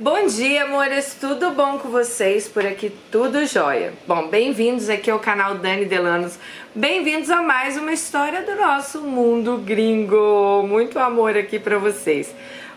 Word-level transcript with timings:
Bom 0.00 0.26
dia, 0.26 0.62
amores, 0.62 1.16
tudo 1.20 1.50
bom 1.50 1.76
com 1.76 1.88
vocês? 1.88 2.46
Por 2.46 2.64
aqui 2.64 2.88
tudo 3.10 3.44
jóia. 3.46 3.92
Bom, 4.06 4.28
bem-vindos 4.28 4.88
aqui 4.88 5.10
ao 5.10 5.18
canal 5.18 5.56
Dani 5.56 5.86
Delanos. 5.86 6.38
Bem-vindos 6.72 7.28
a 7.30 7.42
mais 7.42 7.76
uma 7.76 7.92
história 7.92 8.42
do 8.42 8.54
nosso 8.54 9.00
mundo 9.00 9.58
gringo. 9.58 10.62
Muito 10.68 11.00
amor 11.00 11.36
aqui 11.36 11.58
para 11.58 11.78
vocês. 11.78 12.32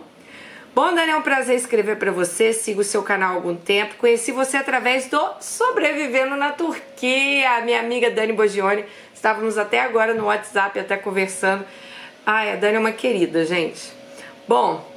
Bom, 0.72 0.94
Dani, 0.94 1.10
é 1.10 1.16
um 1.16 1.22
prazer 1.22 1.56
escrever 1.56 1.96
para 1.96 2.12
você. 2.12 2.52
Sigo 2.52 2.82
o 2.82 2.84
seu 2.84 3.02
canal 3.02 3.32
há 3.32 3.34
algum 3.34 3.56
tempo. 3.56 3.96
Conheci 3.96 4.30
você 4.30 4.56
através 4.56 5.08
do 5.08 5.20
Sobrevivendo 5.40 6.36
na 6.36 6.52
Turquia. 6.52 7.60
Minha 7.62 7.80
amiga 7.80 8.08
Dani 8.08 8.32
Bogione. 8.32 8.84
Estávamos 9.12 9.58
até 9.58 9.80
agora 9.80 10.14
no 10.14 10.26
WhatsApp, 10.26 10.78
até 10.78 10.96
conversando. 10.96 11.64
Ai, 12.24 12.52
a 12.52 12.56
Dani 12.56 12.76
é 12.76 12.78
uma 12.78 12.92
querida, 12.92 13.44
gente. 13.44 13.92
Bom, 14.46 14.88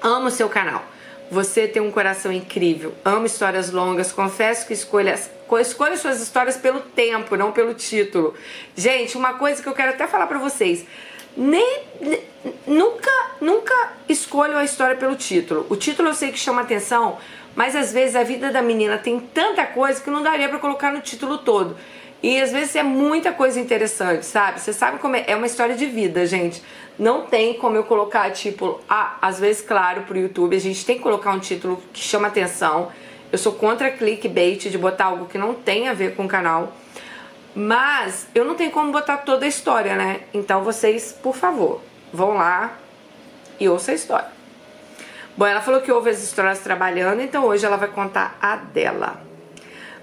amo 0.00 0.30
seu 0.30 0.48
canal. 0.48 0.84
Você 1.28 1.66
tem 1.66 1.82
um 1.82 1.90
coração 1.90 2.30
incrível. 2.30 2.94
Amo 3.04 3.26
histórias 3.26 3.72
longas. 3.72 4.12
Confesso 4.12 4.64
que 4.64 4.72
escolha, 4.72 5.18
escolha 5.60 5.96
suas 5.96 6.20
histórias 6.20 6.56
pelo 6.56 6.78
tempo, 6.78 7.34
não 7.34 7.50
pelo 7.50 7.74
título. 7.74 8.32
Gente, 8.76 9.16
uma 9.16 9.34
coisa 9.34 9.60
que 9.60 9.68
eu 9.68 9.74
quero 9.74 9.90
até 9.90 10.06
falar 10.06 10.28
para 10.28 10.38
vocês 10.38 10.86
nem, 11.36 11.82
nunca, 12.66 13.10
nunca 13.40 13.92
escolham 14.08 14.58
a 14.58 14.64
história 14.64 14.96
pelo 14.96 15.16
título. 15.16 15.66
O 15.68 15.76
título 15.76 16.08
eu 16.10 16.14
sei 16.14 16.30
que 16.30 16.38
chama 16.38 16.62
atenção, 16.62 17.18
mas 17.54 17.74
às 17.74 17.92
vezes 17.92 18.16
a 18.16 18.22
vida 18.22 18.50
da 18.50 18.62
menina 18.62 18.98
tem 18.98 19.18
tanta 19.20 19.64
coisa 19.66 20.00
que 20.00 20.10
não 20.10 20.22
daria 20.22 20.48
para 20.48 20.58
colocar 20.58 20.92
no 20.92 21.00
título 21.00 21.38
todo. 21.38 21.76
E 22.22 22.40
às 22.40 22.50
vezes 22.50 22.74
é 22.74 22.82
muita 22.82 23.32
coisa 23.32 23.60
interessante, 23.60 24.24
sabe? 24.24 24.58
Você 24.58 24.72
sabe 24.72 24.98
como 24.98 25.14
é, 25.14 25.24
é 25.26 25.36
uma 25.36 25.44
história 25.44 25.74
de 25.74 25.84
vida, 25.84 26.24
gente. 26.24 26.62
Não 26.98 27.26
tem 27.26 27.54
como 27.54 27.76
eu 27.76 27.84
colocar, 27.84 28.30
tipo, 28.30 28.80
ah, 28.88 29.18
às 29.20 29.38
vezes, 29.38 29.60
claro, 29.60 30.02
pro 30.02 30.18
YouTube, 30.18 30.56
a 30.56 30.60
gente 30.60 30.86
tem 30.86 30.96
que 30.96 31.02
colocar 31.02 31.32
um 31.32 31.38
título 31.38 31.82
que 31.92 32.00
chama 32.00 32.28
atenção. 32.28 32.90
Eu 33.30 33.36
sou 33.36 33.52
contra 33.52 33.90
clickbait 33.90 34.70
de 34.70 34.78
botar 34.78 35.06
algo 35.06 35.26
que 35.26 35.36
não 35.36 35.52
tem 35.52 35.88
a 35.88 35.92
ver 35.92 36.14
com 36.14 36.24
o 36.24 36.28
canal. 36.28 36.72
Mas 37.54 38.26
eu 38.34 38.44
não 38.44 38.56
tenho 38.56 38.72
como 38.72 38.90
botar 38.90 39.18
toda 39.18 39.44
a 39.44 39.48
história, 39.48 39.94
né? 39.94 40.22
Então 40.34 40.64
vocês, 40.64 41.16
por 41.22 41.36
favor, 41.36 41.80
vão 42.12 42.34
lá 42.34 42.76
e 43.60 43.68
ouçam 43.68 43.92
a 43.92 43.94
história. 43.94 44.28
Bom, 45.36 45.46
ela 45.46 45.60
falou 45.60 45.80
que 45.80 45.92
ouve 45.92 46.10
as 46.10 46.22
histórias 46.22 46.60
trabalhando, 46.60 47.20
então 47.20 47.44
hoje 47.44 47.64
ela 47.64 47.76
vai 47.76 47.88
contar 47.88 48.36
a 48.40 48.56
dela. 48.56 49.22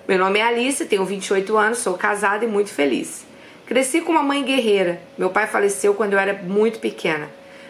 Meu 0.08 0.18
nome 0.18 0.40
é 0.40 0.44
Alice, 0.44 0.86
tenho 0.86 1.04
28 1.04 1.58
anos, 1.58 1.80
sou 1.80 1.98
casada 1.98 2.46
e 2.46 2.48
muito 2.48 2.70
feliz. 2.70 3.26
Cresci 3.66 4.02
com 4.02 4.14
uma 4.14 4.24
mãe 4.24 4.44
guerreira. 4.44 5.02
Meu 5.18 5.30
pai 5.30 5.46
faleceu 5.46 5.94
quando 5.94 6.14
eu 6.14 6.20
era 6.20 6.34
muito 6.34 6.80
pequena. 6.80 7.30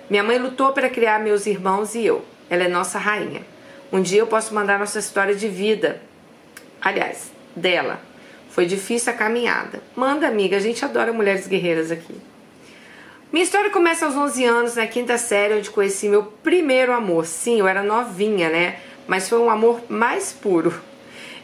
Minha 0.09 0.23
mãe 0.23 0.37
lutou 0.37 0.73
para 0.73 0.89
criar 0.89 1.19
meus 1.19 1.45
irmãos 1.45 1.95
e 1.95 2.05
eu. 2.05 2.23
Ela 2.49 2.63
é 2.63 2.67
nossa 2.67 2.99
rainha. 2.99 3.41
Um 3.91 4.01
dia 4.01 4.19
eu 4.19 4.27
posso 4.27 4.53
mandar 4.53 4.79
nossa 4.79 4.99
história 4.99 5.35
de 5.35 5.47
vida. 5.47 6.01
Aliás, 6.81 7.31
dela 7.55 8.10
foi 8.51 8.65
difícil 8.65 9.11
a 9.11 9.15
caminhada. 9.15 9.81
Manda, 9.95 10.27
amiga, 10.27 10.57
a 10.57 10.59
gente 10.59 10.83
adora 10.83 11.13
mulheres 11.13 11.47
guerreiras 11.47 11.89
aqui. 11.89 12.13
Minha 13.31 13.45
história 13.45 13.69
começa 13.69 14.05
aos 14.05 14.15
11 14.15 14.43
anos, 14.43 14.75
na 14.75 14.85
quinta 14.85 15.17
série, 15.17 15.53
onde 15.53 15.69
conheci 15.69 16.09
meu 16.09 16.23
primeiro 16.23 16.91
amor. 16.91 17.25
Sim, 17.25 17.59
eu 17.59 17.67
era 17.67 17.81
novinha, 17.81 18.49
né? 18.49 18.75
Mas 19.07 19.29
foi 19.29 19.39
um 19.39 19.49
amor 19.49 19.81
mais 19.87 20.33
puro. 20.33 20.73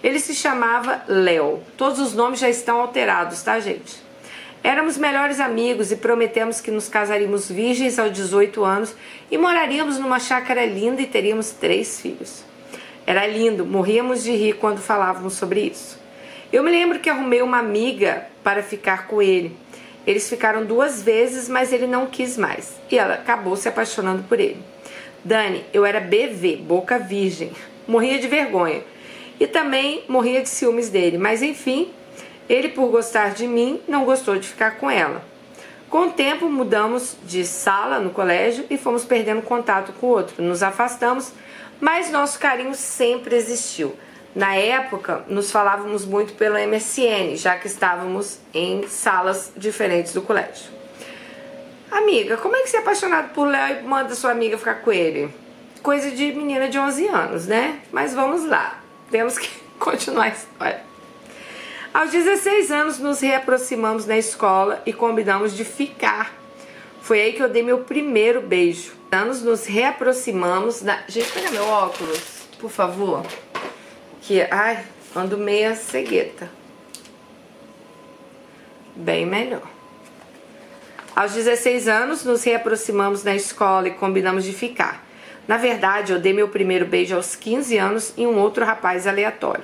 Ele 0.03 0.19
se 0.19 0.35
chamava 0.35 1.01
Léo. 1.07 1.63
Todos 1.77 1.99
os 1.99 2.13
nomes 2.13 2.39
já 2.39 2.49
estão 2.49 2.81
alterados, 2.81 3.41
tá, 3.41 3.57
gente? 3.57 4.05
Éramos 4.61 4.97
melhores 4.97 5.39
amigos 5.39 5.93
e 5.93 5.95
prometemos 5.95 6.59
que 6.59 6.69
nos 6.69 6.89
casaríamos 6.89 7.49
virgens 7.49 7.97
aos 7.97 8.11
18 8.11 8.65
anos 8.65 8.93
e 9.31 9.37
moraríamos 9.37 9.97
numa 9.97 10.19
chácara 10.19 10.65
linda 10.65 11.01
e 11.01 11.07
teríamos 11.07 11.51
três 11.51 12.01
filhos. 12.01 12.43
Era 13.05 13.25
lindo, 13.25 13.65
morríamos 13.65 14.23
de 14.23 14.31
rir 14.31 14.57
quando 14.57 14.79
falávamos 14.79 15.35
sobre 15.35 15.61
isso. 15.61 15.96
Eu 16.51 16.63
me 16.63 16.71
lembro 16.71 16.99
que 16.99 17.09
arrumei 17.09 17.41
uma 17.41 17.59
amiga 17.59 18.25
para 18.41 18.63
ficar 18.63 19.07
com 19.07 19.21
ele. 19.21 19.55
Eles 20.05 20.29
ficaram 20.29 20.63
duas 20.63 21.03
vezes, 21.03 21.49
mas 21.49 21.73
ele 21.73 21.85
não 21.85 22.05
quis 22.05 22.37
mais. 22.37 22.75
E 22.89 22.97
ela 22.97 23.15
acabou 23.15 23.57
se 23.57 23.67
apaixonando 23.67 24.23
por 24.23 24.39
ele. 24.39 24.57
Dani, 25.25 25.65
eu 25.73 25.85
era 25.85 25.99
BV, 25.99 26.55
boca 26.65 26.97
virgem. 26.97 27.51
Morria 27.85 28.17
de 28.17 28.27
vergonha. 28.27 28.81
E 29.39 29.45
também 29.45 30.03
morria 30.07 30.41
de 30.41 30.49
ciúmes 30.49 30.89
dele. 30.89 31.17
Mas 31.17 31.43
enfim, 31.43 31.89
ele, 32.49 32.69
por 32.69 32.89
gostar 32.89 33.33
de 33.33 33.45
mim, 33.45 33.79
não 33.87 34.03
gostou 34.03 34.37
de 34.37 34.47
ficar 34.47 34.77
com 34.77 34.89
ela. 34.89 35.23
Com 35.89 36.07
o 36.07 36.11
tempo, 36.11 36.49
mudamos 36.49 37.15
de 37.23 37.45
sala 37.45 37.99
no 37.99 38.09
colégio 38.09 38.65
e 38.69 38.77
fomos 38.77 39.05
perdendo 39.05 39.41
contato 39.41 39.93
com 39.93 40.07
o 40.07 40.09
outro. 40.09 40.41
Nos 40.43 40.63
afastamos, 40.63 41.31
mas 41.79 42.11
nosso 42.11 42.39
carinho 42.39 42.73
sempre 42.73 43.35
existiu. 43.35 43.95
Na 44.37 44.53
época, 44.53 45.25
nos 45.27 45.49
falávamos 45.49 46.05
muito 46.05 46.33
pela 46.33 46.59
MSN, 46.59 47.35
já 47.35 47.57
que 47.57 47.65
estávamos 47.65 48.37
em 48.53 48.87
salas 48.87 49.51
diferentes 49.57 50.13
do 50.13 50.21
colégio. 50.21 50.71
Amiga, 51.89 52.37
como 52.37 52.55
é 52.55 52.61
que 52.61 52.69
você 52.69 52.77
é 52.77 52.81
apaixonado 52.81 53.33
por 53.33 53.47
Léo 53.47 53.79
e 53.79 53.81
manda 53.81 54.13
sua 54.13 54.29
amiga 54.29 54.55
ficar 54.55 54.75
com 54.75 54.91
ele? 54.91 55.33
Coisa 55.81 56.11
de 56.11 56.33
menina 56.33 56.69
de 56.69 56.77
11 56.77 57.07
anos, 57.07 57.47
né? 57.47 57.79
Mas 57.91 58.13
vamos 58.13 58.45
lá, 58.45 58.79
temos 59.09 59.39
que 59.39 59.49
continuar 59.79 60.25
a 60.25 60.27
história. 60.27 60.83
Aos 61.91 62.11
16 62.11 62.71
anos, 62.71 62.99
nos 62.99 63.21
reaproximamos 63.21 64.05
na 64.05 64.19
escola 64.19 64.83
e 64.85 64.93
combinamos 64.93 65.57
de 65.57 65.65
ficar. 65.65 66.31
Foi 67.01 67.19
aí 67.19 67.33
que 67.33 67.41
eu 67.41 67.49
dei 67.49 67.63
meu 67.63 67.79
primeiro 67.79 68.39
beijo. 68.41 68.91
Anos 69.11 69.41
nos 69.41 69.65
reaproximamos. 69.65 70.83
Na... 70.83 70.99
Gente, 71.07 71.31
pega 71.31 71.49
meu 71.49 71.65
óculos, 71.65 72.19
por 72.59 72.69
favor 72.69 73.25
que, 74.21 74.41
ai, 74.51 74.83
ando 75.15 75.37
meia 75.37 75.75
cegueta. 75.75 76.49
Bem 78.95 79.25
melhor. 79.25 79.63
Aos 81.15 81.33
16 81.33 81.87
anos, 81.87 82.23
nos 82.23 82.43
reaproximamos 82.43 83.23
na 83.23 83.35
escola 83.35 83.87
e 83.87 83.91
combinamos 83.91 84.43
de 84.43 84.53
ficar. 84.53 85.03
Na 85.47 85.57
verdade, 85.57 86.11
eu 86.11 86.19
dei 86.19 86.33
meu 86.33 86.49
primeiro 86.49 86.85
beijo 86.85 87.15
aos 87.15 87.35
15 87.35 87.77
anos 87.77 88.13
em 88.17 88.27
um 88.27 88.37
outro 88.37 88.65
rapaz 88.65 89.07
aleatório. 89.07 89.63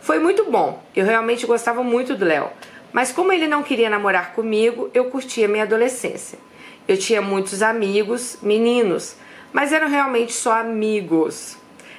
Foi 0.00 0.20
muito 0.20 0.48
bom, 0.50 0.80
eu 0.94 1.04
realmente 1.04 1.46
gostava 1.46 1.82
muito 1.82 2.14
do 2.14 2.24
Léo, 2.24 2.50
mas 2.92 3.10
como 3.10 3.32
ele 3.32 3.48
não 3.48 3.62
queria 3.62 3.90
namorar 3.90 4.32
comigo, 4.32 4.88
eu 4.94 5.06
curtia 5.06 5.48
minha 5.48 5.64
adolescência. 5.64 6.38
Eu 6.86 6.96
tinha 6.96 7.20
muitos 7.20 7.62
amigos, 7.62 8.38
meninos, 8.40 9.16
mas 9.52 9.72
eram 9.72 9.88
realmente 9.88 10.32
só 10.32 10.52
amigos. 10.52 11.56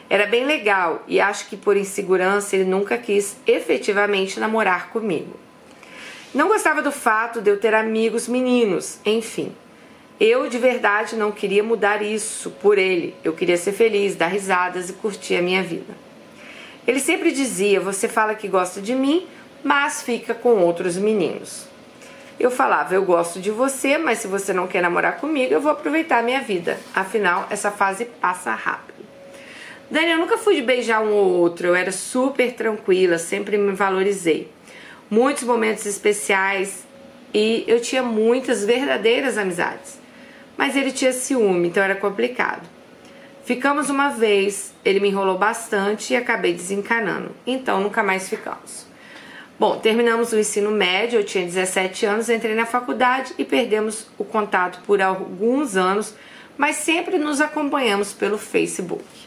Era 0.09 0.25
bem 0.25 0.45
legal 0.45 1.03
e 1.07 1.19
acho 1.19 1.47
que 1.47 1.57
por 1.57 1.75
insegurança 1.75 2.55
ele 2.55 2.65
nunca 2.65 2.97
quis 2.97 3.37
efetivamente 3.45 4.39
namorar 4.39 4.89
comigo. 4.89 5.35
Não 6.33 6.47
gostava 6.47 6.81
do 6.81 6.91
fato 6.91 7.41
de 7.41 7.49
eu 7.49 7.59
ter 7.59 7.73
amigos 7.73 8.27
meninos, 8.27 8.99
enfim. 9.05 9.53
Eu 10.19 10.49
de 10.49 10.57
verdade 10.57 11.15
não 11.15 11.31
queria 11.31 11.63
mudar 11.63 12.01
isso 12.01 12.49
por 12.51 12.77
ele. 12.77 13.15
Eu 13.23 13.33
queria 13.33 13.57
ser 13.57 13.71
feliz, 13.71 14.15
dar 14.15 14.27
risadas 14.27 14.89
e 14.89 14.93
curtir 14.93 15.35
a 15.35 15.41
minha 15.41 15.61
vida. 15.61 15.93
Ele 16.87 16.99
sempre 16.99 17.31
dizia: 17.31 17.79
Você 17.79 18.07
fala 18.07 18.33
que 18.33 18.47
gosta 18.47 18.81
de 18.81 18.95
mim, 18.95 19.27
mas 19.63 20.01
fica 20.01 20.33
com 20.33 20.55
outros 20.61 20.97
meninos. 20.97 21.67
Eu 22.39 22.49
falava: 22.49 22.95
Eu 22.95 23.03
gosto 23.03 23.39
de 23.39 23.51
você, 23.51 23.97
mas 23.97 24.19
se 24.19 24.27
você 24.27 24.53
não 24.53 24.67
quer 24.67 24.81
namorar 24.81 25.17
comigo, 25.17 25.53
eu 25.53 25.61
vou 25.61 25.71
aproveitar 25.71 26.19
a 26.19 26.23
minha 26.23 26.41
vida. 26.41 26.79
Afinal, 26.95 27.47
essa 27.49 27.71
fase 27.71 28.05
passa 28.05 28.51
rápido. 28.53 29.06
Dani, 29.89 30.11
eu 30.11 30.17
nunca 30.17 30.37
fui 30.37 30.55
de 30.55 30.61
beijar 30.61 31.01
um 31.01 31.13
ou 31.13 31.31
outro, 31.39 31.67
eu 31.67 31.75
era 31.75 31.93
super 31.93 32.51
tranquila, 32.51 33.17
sempre 33.17 33.57
me 33.57 33.71
valorizei. 33.71 34.51
Muitos 35.09 35.43
momentos 35.43 35.85
especiais 35.85 36.85
e 37.33 37.63
eu 37.67 37.79
tinha 37.79 38.03
muitas 38.03 38.65
verdadeiras 38.65 39.37
amizades. 39.37 39.97
Mas 40.57 40.75
ele 40.75 40.91
tinha 40.91 41.13
ciúme, 41.13 41.69
então 41.69 41.81
era 41.81 41.95
complicado. 41.95 42.67
Ficamos 43.45 43.89
uma 43.89 44.09
vez, 44.09 44.73
ele 44.83 44.99
me 44.99 45.07
enrolou 45.07 45.37
bastante 45.37 46.11
e 46.11 46.17
acabei 46.17 46.53
desencanando. 46.53 47.31
Então 47.45 47.79
nunca 47.79 48.03
mais 48.03 48.27
ficamos. 48.27 48.85
Bom, 49.57 49.79
terminamos 49.79 50.33
o 50.33 50.37
ensino 50.37 50.69
médio, 50.69 51.21
eu 51.21 51.23
tinha 51.23 51.45
17 51.45 52.05
anos, 52.05 52.29
entrei 52.29 52.53
na 52.53 52.65
faculdade 52.65 53.33
e 53.37 53.45
perdemos 53.45 54.07
o 54.17 54.25
contato 54.25 54.81
por 54.85 55.01
alguns 55.01 55.77
anos, 55.77 56.13
mas 56.57 56.75
sempre 56.75 57.17
nos 57.17 57.39
acompanhamos 57.39 58.11
pelo 58.11 58.37
Facebook. 58.37 59.26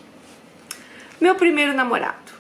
Meu 1.20 1.34
primeiro 1.34 1.74
namorado. 1.74 2.32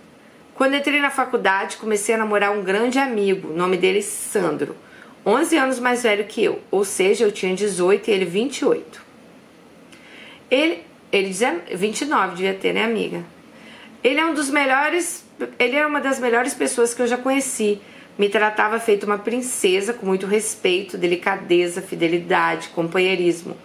Quando 0.54 0.74
entrei 0.74 1.00
na 1.00 1.10
faculdade, 1.10 1.76
comecei 1.76 2.14
a 2.14 2.18
namorar 2.18 2.50
um 2.50 2.62
grande 2.62 2.98
amigo, 2.98 3.52
nome 3.52 3.76
dele 3.76 4.02
Sandro, 4.02 4.76
11 5.24 5.56
anos 5.56 5.78
mais 5.78 6.02
velho 6.02 6.24
que 6.24 6.42
eu, 6.42 6.60
ou 6.70 6.84
seja, 6.84 7.24
eu 7.24 7.32
tinha 7.32 7.54
18 7.54 8.08
e 8.08 8.12
ele 8.12 8.24
28. 8.24 9.02
Ele, 10.50 10.82
ele 11.12 11.32
29 11.74 12.36
devia 12.36 12.54
ter, 12.54 12.72
né, 12.72 12.84
amiga? 12.84 13.24
Ele 14.02 14.18
é 14.18 14.24
um 14.24 14.34
dos 14.34 14.50
melhores 14.50 15.24
ele 15.58 15.76
era 15.76 15.86
uma 15.86 16.00
das 16.00 16.18
melhores 16.18 16.54
pessoas 16.54 16.92
que 16.92 17.02
eu 17.02 17.06
já 17.06 17.16
conheci. 17.16 17.80
Me 18.18 18.28
tratava 18.28 18.78
feito 18.78 19.04
uma 19.04 19.18
princesa 19.18 19.94
com 19.94 20.04
muito 20.04 20.26
respeito, 20.26 20.98
delicadeza, 20.98 21.80
fidelidade, 21.80 22.68
companheirismo. 22.68 23.56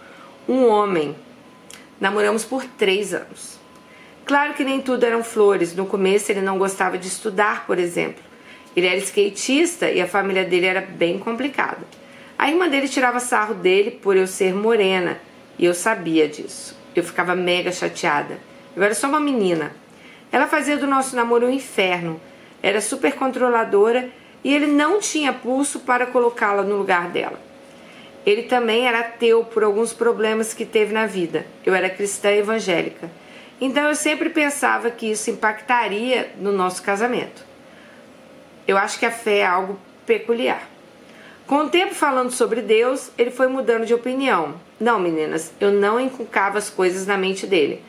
Um 0.48 0.66
homem. 0.66 1.14
Namoramos 2.00 2.44
por 2.44 2.64
três 2.64 3.12
anos. 3.12 3.58
Claro 4.26 4.54
que 4.54 4.64
nem 4.64 4.80
tudo 4.80 5.06
eram 5.06 5.22
flores. 5.22 5.72
No 5.76 5.86
começo 5.86 6.32
ele 6.32 6.40
não 6.40 6.58
gostava 6.58 6.98
de 6.98 7.06
estudar, 7.06 7.64
por 7.64 7.78
exemplo. 7.78 8.24
Ele 8.74 8.88
era 8.88 8.96
skatista 8.96 9.88
e 9.88 10.00
a 10.00 10.08
família 10.08 10.44
dele 10.44 10.66
era 10.66 10.80
bem 10.80 11.16
complicada. 11.16 11.78
A 12.36 12.50
irmã 12.50 12.68
dele 12.68 12.88
tirava 12.88 13.20
sarro 13.20 13.54
dele 13.54 13.92
por 13.92 14.16
eu 14.16 14.26
ser 14.26 14.52
morena 14.52 15.20
e 15.56 15.64
eu 15.64 15.72
sabia 15.72 16.26
disso. 16.28 16.76
Eu 16.94 17.04
ficava 17.04 17.36
mega 17.36 17.70
chateada. 17.70 18.38
Eu 18.74 18.82
era 18.82 18.96
só 18.96 19.06
uma 19.06 19.20
menina. 19.20 19.70
Ela 20.32 20.48
fazia 20.48 20.76
do 20.76 20.88
nosso 20.88 21.14
namoro 21.14 21.46
um 21.46 21.50
inferno. 21.50 22.20
Era 22.60 22.80
super 22.80 23.12
controladora 23.12 24.10
e 24.42 24.52
ele 24.52 24.66
não 24.66 24.98
tinha 24.98 25.32
pulso 25.32 25.80
para 25.80 26.04
colocá-la 26.04 26.64
no 26.64 26.76
lugar 26.76 27.10
dela. 27.10 27.40
Ele 28.26 28.42
também 28.42 28.88
era 28.88 28.98
ateu 28.98 29.44
por 29.44 29.62
alguns 29.62 29.92
problemas 29.92 30.52
que 30.52 30.64
teve 30.64 30.92
na 30.92 31.06
vida. 31.06 31.46
Eu 31.64 31.76
era 31.76 31.88
cristã 31.88 32.32
evangélica. 32.32 33.08
Então 33.60 33.88
eu 33.88 33.94
sempre 33.94 34.30
pensava 34.30 34.90
que 34.90 35.10
isso 35.10 35.30
impactaria 35.30 36.32
no 36.38 36.52
nosso 36.52 36.82
casamento. 36.82 37.44
Eu 38.66 38.76
acho 38.76 38.98
que 38.98 39.06
a 39.06 39.10
fé 39.10 39.38
é 39.38 39.46
algo 39.46 39.78
peculiar. 40.04 40.68
Com 41.46 41.58
o 41.58 41.68
tempo 41.68 41.94
falando 41.94 42.30
sobre 42.30 42.60
Deus, 42.60 43.10
ele 43.16 43.30
foi 43.30 43.46
mudando 43.46 43.86
de 43.86 43.94
opinião. 43.94 44.54
Não, 44.78 44.98
meninas, 44.98 45.52
eu 45.60 45.70
não 45.70 46.00
inculcava 46.00 46.58
as 46.58 46.68
coisas 46.68 47.06
na 47.06 47.16
mente 47.16 47.46
dele 47.46 47.82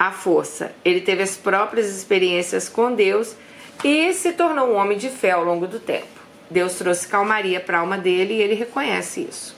a 0.00 0.10
força. 0.10 0.72
Ele 0.82 1.02
teve 1.02 1.22
as 1.22 1.36
próprias 1.36 1.94
experiências 1.94 2.70
com 2.70 2.94
Deus 2.94 3.36
e 3.84 4.14
se 4.14 4.32
tornou 4.32 4.70
um 4.70 4.76
homem 4.76 4.96
de 4.96 5.10
fé 5.10 5.32
ao 5.32 5.44
longo 5.44 5.66
do 5.66 5.78
tempo. 5.78 6.06
Deus 6.48 6.72
trouxe 6.76 7.06
calmaria 7.06 7.60
para 7.60 7.76
a 7.76 7.80
alma 7.82 7.98
dele 7.98 8.32
e 8.32 8.40
ele 8.40 8.54
reconhece 8.54 9.26
isso. 9.28 9.54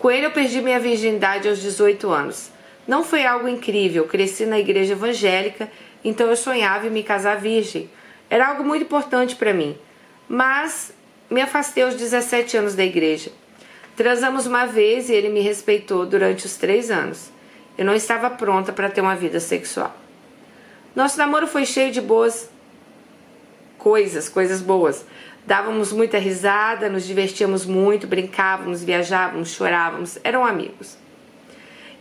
Com 0.00 0.10
ele 0.10 0.26
eu 0.26 0.32
perdi 0.32 0.60
minha 0.60 0.80
virgindade 0.80 1.48
aos 1.48 1.60
18 1.60 2.10
anos. 2.10 2.50
Não 2.86 3.02
foi 3.02 3.26
algo 3.26 3.48
incrível, 3.48 4.06
cresci 4.06 4.46
na 4.46 4.58
igreja 4.58 4.92
evangélica, 4.92 5.70
então 6.04 6.28
eu 6.28 6.36
sonhava 6.36 6.86
em 6.86 6.90
me 6.90 7.02
casar 7.02 7.36
virgem. 7.40 7.90
Era 8.30 8.48
algo 8.48 8.64
muito 8.64 8.82
importante 8.82 9.34
para 9.34 9.52
mim. 9.52 9.76
Mas 10.28 10.92
me 11.28 11.40
afastei 11.40 11.82
aos 11.82 11.94
17 11.94 12.56
anos 12.56 12.74
da 12.74 12.84
igreja. 12.84 13.30
Transamos 13.96 14.46
uma 14.46 14.66
vez 14.66 15.08
e 15.08 15.14
ele 15.14 15.28
me 15.28 15.40
respeitou 15.40 16.06
durante 16.06 16.46
os 16.46 16.56
três 16.56 16.90
anos. 16.90 17.30
Eu 17.76 17.84
não 17.84 17.94
estava 17.94 18.30
pronta 18.30 18.72
para 18.72 18.88
ter 18.88 19.00
uma 19.00 19.16
vida 19.16 19.40
sexual. 19.40 19.94
Nosso 20.94 21.18
namoro 21.18 21.46
foi 21.46 21.64
cheio 21.64 21.90
de 21.90 22.00
boas 22.00 22.48
coisas, 23.78 24.28
coisas 24.28 24.60
boas. 24.60 25.04
Dávamos 25.46 25.92
muita 25.92 26.18
risada, 26.18 26.88
nos 26.88 27.06
divertíamos 27.06 27.64
muito, 27.64 28.06
brincávamos, 28.06 28.82
viajávamos, 28.82 29.50
chorávamos, 29.50 30.18
eram 30.24 30.44
amigos. 30.44 30.98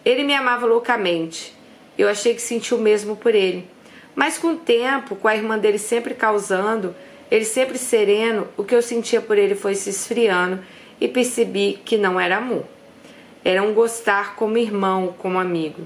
Ele 0.05 0.23
me 0.23 0.33
amava 0.33 0.65
loucamente. 0.65 1.53
Eu 1.97 2.07
achei 2.07 2.33
que 2.33 2.41
sentia 2.41 2.77
o 2.77 2.79
mesmo 2.79 3.17
por 3.17 3.35
ele. 3.35 3.67
Mas 4.15 4.37
com 4.37 4.53
o 4.53 4.57
tempo, 4.57 5.15
com 5.15 5.27
a 5.27 5.35
irmã 5.35 5.57
dele 5.57 5.79
sempre 5.79 6.13
causando, 6.13 6.95
ele 7.29 7.43
sempre 7.43 7.77
sereno, 7.77 8.47
o 8.55 8.63
que 8.63 8.75
eu 8.75 8.81
sentia 8.81 9.19
por 9.19 9.37
ele 9.37 9.55
foi 9.55 9.75
se 9.75 9.89
esfriando 9.89 10.59
e 11.01 11.07
percebi 11.07 11.79
que 11.83 11.97
não 11.97 12.19
era 12.19 12.37
amor 12.37 12.65
era 13.45 13.61
um 13.61 13.75
gostar 13.75 14.35
como 14.35 14.57
irmão, 14.57 15.13
como 15.19 15.37
amigo. 15.37 15.83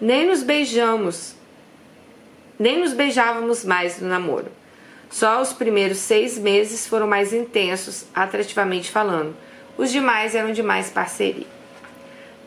Nem 0.00 0.28
nos 0.28 0.44
beijamos, 0.44 1.34
nem 2.56 2.78
nos 2.78 2.92
beijávamos 2.92 3.64
mais 3.64 4.00
no 4.00 4.08
namoro. 4.08 4.46
Só 5.10 5.42
os 5.42 5.52
primeiros 5.52 5.98
seis 5.98 6.38
meses 6.38 6.86
foram 6.86 7.08
mais 7.08 7.32
intensos, 7.32 8.06
atrativamente 8.14 8.92
falando. 8.92 9.34
Os 9.76 9.90
demais 9.90 10.36
eram 10.36 10.52
de 10.52 10.62
mais 10.62 10.88
parceria. 10.88 11.57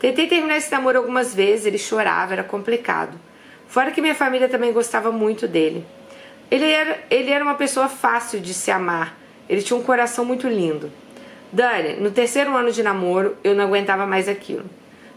Tentei 0.02 0.26
terminar 0.26 0.56
esse 0.56 0.72
namoro 0.72 0.98
algumas 0.98 1.32
vezes, 1.32 1.64
ele 1.64 1.78
chorava, 1.78 2.32
era 2.32 2.42
complicado. 2.42 3.16
Fora 3.68 3.92
que 3.92 4.00
minha 4.00 4.16
família 4.16 4.48
também 4.48 4.72
gostava 4.72 5.12
muito 5.12 5.46
dele. 5.46 5.86
Ele 6.50 6.68
era, 6.68 6.98
ele 7.08 7.30
era 7.30 7.44
uma 7.44 7.54
pessoa 7.54 7.88
fácil 7.88 8.40
de 8.40 8.52
se 8.52 8.72
amar, 8.72 9.16
ele 9.48 9.62
tinha 9.62 9.78
um 9.78 9.82
coração 9.84 10.24
muito 10.24 10.48
lindo. 10.48 10.90
Dani, 11.52 12.00
no 12.00 12.10
terceiro 12.10 12.52
ano 12.56 12.72
de 12.72 12.82
namoro, 12.82 13.36
eu 13.44 13.54
não 13.54 13.62
aguentava 13.62 14.04
mais 14.04 14.28
aquilo. 14.28 14.64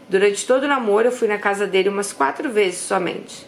Durante 0.08 0.46
todo 0.46 0.62
o 0.62 0.68
namoro, 0.68 1.08
eu 1.08 1.12
fui 1.12 1.26
na 1.26 1.36
casa 1.36 1.66
dele 1.66 1.88
umas 1.88 2.12
quatro 2.12 2.48
vezes 2.48 2.78
somente. 2.78 3.44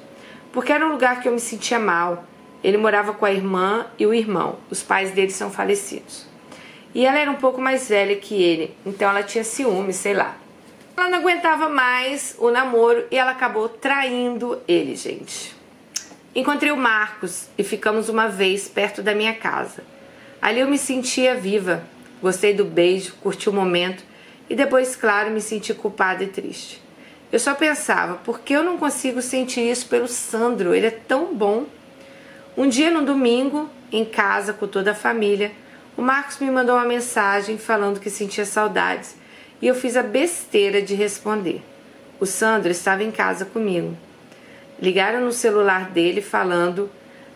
Porque 0.52 0.72
era 0.72 0.84
um 0.84 0.90
lugar 0.90 1.20
que 1.20 1.28
eu 1.28 1.32
me 1.32 1.38
sentia 1.38 1.78
mal. 1.78 2.24
Ele 2.64 2.76
morava 2.76 3.12
com 3.12 3.24
a 3.24 3.30
irmã 3.32 3.86
e 3.96 4.04
o 4.04 4.12
irmão. 4.12 4.56
Os 4.68 4.82
pais 4.82 5.12
dele 5.12 5.30
são 5.30 5.52
falecidos. 5.52 6.26
E 6.92 7.06
ela 7.06 7.20
era 7.20 7.30
um 7.30 7.36
pouco 7.36 7.60
mais 7.60 7.88
velha 7.88 8.16
que 8.16 8.42
ele, 8.42 8.74
então 8.84 9.08
ela 9.08 9.22
tinha 9.22 9.44
ciúme, 9.44 9.92
sei 9.92 10.14
lá. 10.14 10.36
Ela 10.98 11.10
não 11.10 11.18
aguentava 11.18 11.68
mais 11.68 12.34
o 12.40 12.50
namoro 12.50 13.06
e 13.08 13.16
ela 13.16 13.30
acabou 13.30 13.68
traindo 13.68 14.60
ele, 14.66 14.96
gente. 14.96 15.54
Encontrei 16.34 16.72
o 16.72 16.76
Marcos 16.76 17.48
e 17.56 17.62
ficamos 17.62 18.08
uma 18.08 18.26
vez 18.26 18.66
perto 18.66 19.00
da 19.00 19.14
minha 19.14 19.32
casa. 19.32 19.84
Ali 20.42 20.58
eu 20.58 20.68
me 20.68 20.76
sentia 20.76 21.36
viva, 21.36 21.84
Gostei 22.20 22.52
do 22.52 22.64
beijo, 22.64 23.14
curti 23.22 23.48
o 23.48 23.52
momento 23.52 24.02
e 24.50 24.56
depois, 24.56 24.96
claro, 24.96 25.30
me 25.30 25.40
senti 25.40 25.72
culpada 25.72 26.24
e 26.24 26.26
triste. 26.26 26.82
Eu 27.30 27.38
só 27.38 27.54
pensava, 27.54 28.16
por 28.16 28.40
que 28.40 28.54
eu 28.54 28.64
não 28.64 28.76
consigo 28.76 29.22
sentir 29.22 29.70
isso 29.70 29.86
pelo 29.86 30.08
Sandro? 30.08 30.74
Ele 30.74 30.86
é 30.86 30.90
tão 30.90 31.32
bom. 31.32 31.66
Um 32.56 32.68
dia, 32.68 32.90
no 32.90 33.04
domingo, 33.04 33.70
em 33.92 34.04
casa 34.04 34.52
com 34.52 34.66
toda 34.66 34.90
a 34.90 34.96
família, 34.96 35.52
o 35.96 36.02
Marcos 36.02 36.38
me 36.38 36.50
mandou 36.50 36.74
uma 36.74 36.84
mensagem 36.84 37.56
falando 37.56 38.00
que 38.00 38.10
sentia 38.10 38.44
saudades 38.44 39.17
e 39.60 39.66
eu 39.66 39.74
fiz 39.74 39.96
a 39.96 40.02
besteira 40.02 40.80
de 40.80 40.94
responder. 40.94 41.62
O 42.20 42.26
Sandro 42.26 42.70
estava 42.70 43.02
em 43.04 43.10
casa 43.10 43.44
comigo. 43.44 43.96
Ligaram 44.80 45.20
no 45.20 45.32
celular 45.32 45.90
dele 45.90 46.20
falando: 46.20 46.90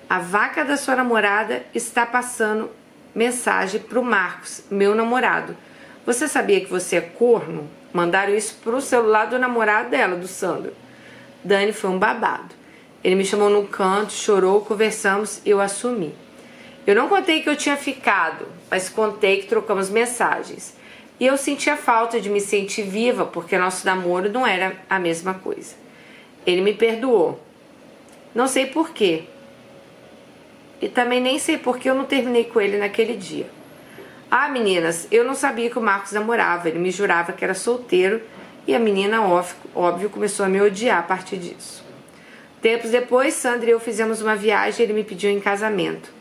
a 0.08 0.18
vaca 0.18 0.64
da 0.64 0.76
sua 0.76 0.96
namorada 0.96 1.62
está 1.74 2.04
passando 2.06 2.70
mensagem 3.14 3.80
para 3.80 4.00
o 4.00 4.04
Marcos, 4.04 4.62
meu 4.70 4.94
namorado. 4.94 5.56
Você 6.04 6.26
sabia 6.26 6.60
que 6.60 6.70
você 6.70 6.96
é 6.96 7.00
corno? 7.00 7.68
Mandaram 7.92 8.34
isso 8.34 8.58
pro 8.62 8.80
celular 8.80 9.26
do 9.26 9.38
namorado 9.38 9.90
dela, 9.90 10.16
do 10.16 10.26
Sandro. 10.26 10.72
Dani 11.44 11.72
foi 11.72 11.90
um 11.90 11.98
babado. 11.98 12.54
Ele 13.04 13.16
me 13.16 13.24
chamou 13.24 13.50
num 13.50 13.66
canto, 13.66 14.12
chorou, 14.12 14.60
conversamos 14.60 15.40
e 15.44 15.50
eu 15.50 15.60
assumi. 15.60 16.14
Eu 16.86 16.94
não 16.94 17.08
contei 17.08 17.42
que 17.42 17.48
eu 17.48 17.56
tinha 17.56 17.76
ficado, 17.76 18.46
mas 18.70 18.88
contei 18.88 19.40
que 19.40 19.46
trocamos 19.46 19.90
mensagens. 19.90 20.74
E 21.22 21.26
eu 21.28 21.36
sentia 21.36 21.76
falta 21.76 22.20
de 22.20 22.28
me 22.28 22.40
sentir 22.40 22.82
viva, 22.82 23.24
porque 23.24 23.56
nosso 23.56 23.86
namoro 23.86 24.28
não 24.28 24.44
era 24.44 24.74
a 24.90 24.98
mesma 24.98 25.34
coisa. 25.34 25.76
Ele 26.44 26.60
me 26.60 26.74
perdoou. 26.74 27.40
Não 28.34 28.48
sei 28.48 28.66
porquê, 28.66 29.22
e 30.80 30.88
também 30.88 31.20
nem 31.20 31.38
sei 31.38 31.58
por 31.58 31.78
que 31.78 31.88
eu 31.88 31.94
não 31.94 32.06
terminei 32.06 32.46
com 32.46 32.60
ele 32.60 32.76
naquele 32.76 33.16
dia. 33.16 33.48
Ah, 34.28 34.48
meninas, 34.48 35.06
eu 35.12 35.22
não 35.22 35.36
sabia 35.36 35.70
que 35.70 35.78
o 35.78 35.80
Marcos 35.80 36.10
namorava, 36.10 36.68
ele 36.68 36.80
me 36.80 36.90
jurava 36.90 37.32
que 37.32 37.44
era 37.44 37.54
solteiro 37.54 38.20
e 38.66 38.74
a 38.74 38.80
menina, 38.80 39.22
óbvio, 39.76 40.10
começou 40.10 40.44
a 40.44 40.48
me 40.48 40.60
odiar 40.60 40.98
a 40.98 41.04
partir 41.04 41.36
disso. 41.36 41.84
Tempos 42.60 42.90
depois, 42.90 43.34
Sandra 43.34 43.70
e 43.70 43.72
eu 43.72 43.78
fizemos 43.78 44.20
uma 44.20 44.34
viagem 44.34 44.80
e 44.80 44.82
ele 44.82 44.92
me 44.92 45.04
pediu 45.04 45.30
em 45.30 45.38
casamento. 45.38 46.12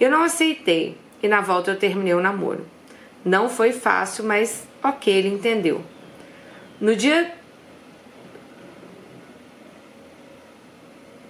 Eu 0.00 0.10
não 0.10 0.24
aceitei 0.24 0.98
e 1.22 1.28
na 1.28 1.40
volta 1.40 1.70
eu 1.70 1.78
terminei 1.78 2.14
o 2.14 2.20
namoro. 2.20 2.66
Não 3.24 3.48
foi 3.48 3.72
fácil, 3.72 4.24
mas 4.24 4.66
ok, 4.82 5.12
ele 5.12 5.28
entendeu. 5.28 5.84
No 6.80 6.96
dia 6.96 7.34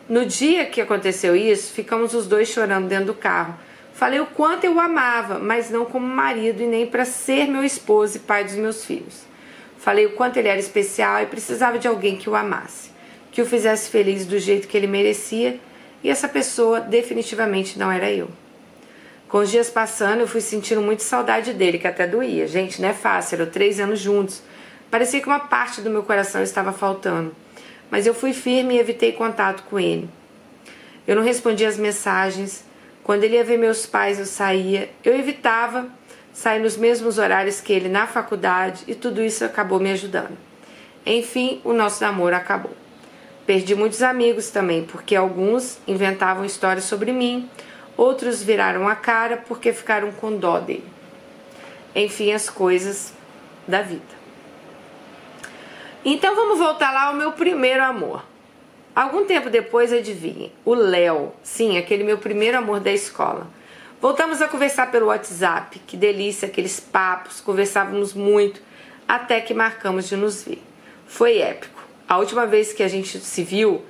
No 0.08 0.26
dia 0.26 0.66
que 0.66 0.80
aconteceu 0.80 1.36
isso, 1.36 1.72
ficamos 1.72 2.14
os 2.14 2.26
dois 2.26 2.48
chorando 2.48 2.88
dentro 2.88 3.06
do 3.06 3.14
carro. 3.14 3.56
Falei 3.92 4.18
o 4.18 4.26
quanto 4.26 4.64
eu 4.64 4.74
o 4.74 4.80
amava, 4.80 5.38
mas 5.38 5.70
não 5.70 5.84
como 5.84 6.04
marido 6.04 6.60
e 6.62 6.66
nem 6.66 6.84
para 6.84 7.04
ser 7.04 7.46
meu 7.46 7.62
esposo 7.62 8.16
e 8.16 8.18
pai 8.18 8.42
dos 8.42 8.56
meus 8.56 8.84
filhos. 8.84 9.22
Falei 9.78 10.06
o 10.06 10.16
quanto 10.16 10.36
ele 10.36 10.48
era 10.48 10.58
especial 10.58 11.22
e 11.22 11.26
precisava 11.26 11.78
de 11.78 11.86
alguém 11.86 12.16
que 12.16 12.28
o 12.28 12.34
amasse, 12.34 12.90
que 13.30 13.40
o 13.40 13.46
fizesse 13.46 13.88
feliz 13.88 14.26
do 14.26 14.36
jeito 14.36 14.66
que 14.66 14.76
ele 14.76 14.88
merecia, 14.88 15.60
e 16.02 16.10
essa 16.10 16.28
pessoa 16.28 16.80
definitivamente 16.80 17.78
não 17.78 17.92
era 17.92 18.10
eu. 18.10 18.28
Com 19.30 19.38
os 19.38 19.48
dias 19.48 19.70
passando, 19.70 20.22
eu 20.22 20.26
fui 20.26 20.40
sentindo 20.40 20.82
muito 20.82 21.04
saudade 21.04 21.52
dele, 21.52 21.78
que 21.78 21.86
até 21.86 22.04
doía. 22.04 22.48
Gente, 22.48 22.82
não 22.82 22.88
é 22.88 22.92
fácil, 22.92 23.36
eram 23.36 23.46
três 23.48 23.78
anos 23.78 24.00
juntos. 24.00 24.42
Parecia 24.90 25.20
que 25.20 25.26
uma 25.28 25.38
parte 25.38 25.80
do 25.80 25.88
meu 25.88 26.02
coração 26.02 26.42
estava 26.42 26.72
faltando. 26.72 27.32
Mas 27.88 28.06
eu 28.08 28.12
fui 28.12 28.32
firme 28.32 28.74
e 28.74 28.80
evitei 28.80 29.12
contato 29.12 29.62
com 29.70 29.78
ele. 29.78 30.10
Eu 31.06 31.14
não 31.14 31.22
respondia 31.22 31.68
as 31.68 31.76
mensagens. 31.76 32.64
Quando 33.04 33.22
ele 33.22 33.36
ia 33.36 33.44
ver 33.44 33.56
meus 33.56 33.86
pais, 33.86 34.18
eu 34.18 34.26
saía. 34.26 34.90
Eu 35.04 35.16
evitava 35.16 35.86
sair 36.32 36.58
nos 36.58 36.76
mesmos 36.76 37.16
horários 37.16 37.60
que 37.60 37.72
ele 37.72 37.88
na 37.88 38.08
faculdade 38.08 38.82
e 38.88 38.96
tudo 38.96 39.22
isso 39.22 39.44
acabou 39.44 39.78
me 39.78 39.92
ajudando. 39.92 40.36
Enfim, 41.06 41.60
o 41.62 41.72
nosso 41.72 42.02
namoro 42.02 42.34
acabou. 42.34 42.74
Perdi 43.46 43.76
muitos 43.76 44.02
amigos 44.02 44.50
também, 44.50 44.84
porque 44.84 45.14
alguns 45.14 45.78
inventavam 45.86 46.44
histórias 46.44 46.84
sobre 46.84 47.12
mim, 47.12 47.48
outros 48.00 48.42
viraram 48.42 48.88
a 48.88 48.96
cara 48.96 49.36
porque 49.36 49.74
ficaram 49.74 50.10
com 50.10 50.34
dó 50.34 50.58
dele. 50.58 50.88
Enfim, 51.94 52.32
as 52.32 52.48
coisas 52.48 53.12
da 53.68 53.82
vida. 53.82 54.20
Então 56.02 56.34
vamos 56.34 56.58
voltar 56.58 56.92
lá 56.92 57.08
ao 57.08 57.14
meu 57.14 57.32
primeiro 57.32 57.84
amor. 57.84 58.24
Algum 58.96 59.26
tempo 59.26 59.50
depois, 59.50 59.92
adivinhe, 59.92 60.50
o 60.64 60.72
Léo, 60.72 61.32
sim, 61.42 61.76
aquele 61.76 62.02
meu 62.02 62.16
primeiro 62.16 62.56
amor 62.56 62.80
da 62.80 62.90
escola. 62.90 63.46
Voltamos 64.00 64.40
a 64.40 64.48
conversar 64.48 64.90
pelo 64.90 65.06
WhatsApp, 65.08 65.78
que 65.86 65.94
delícia, 65.94 66.48
aqueles 66.48 66.80
papos, 66.80 67.42
conversávamos 67.42 68.14
muito, 68.14 68.62
até 69.06 69.42
que 69.42 69.52
marcamos 69.52 70.08
de 70.08 70.16
nos 70.16 70.42
ver. 70.42 70.62
Foi 71.06 71.38
épico. 71.38 71.82
A 72.08 72.16
última 72.16 72.46
vez 72.46 72.72
que 72.72 72.82
a 72.82 72.88
gente 72.88 73.20
se 73.20 73.42
viu, 73.44 73.84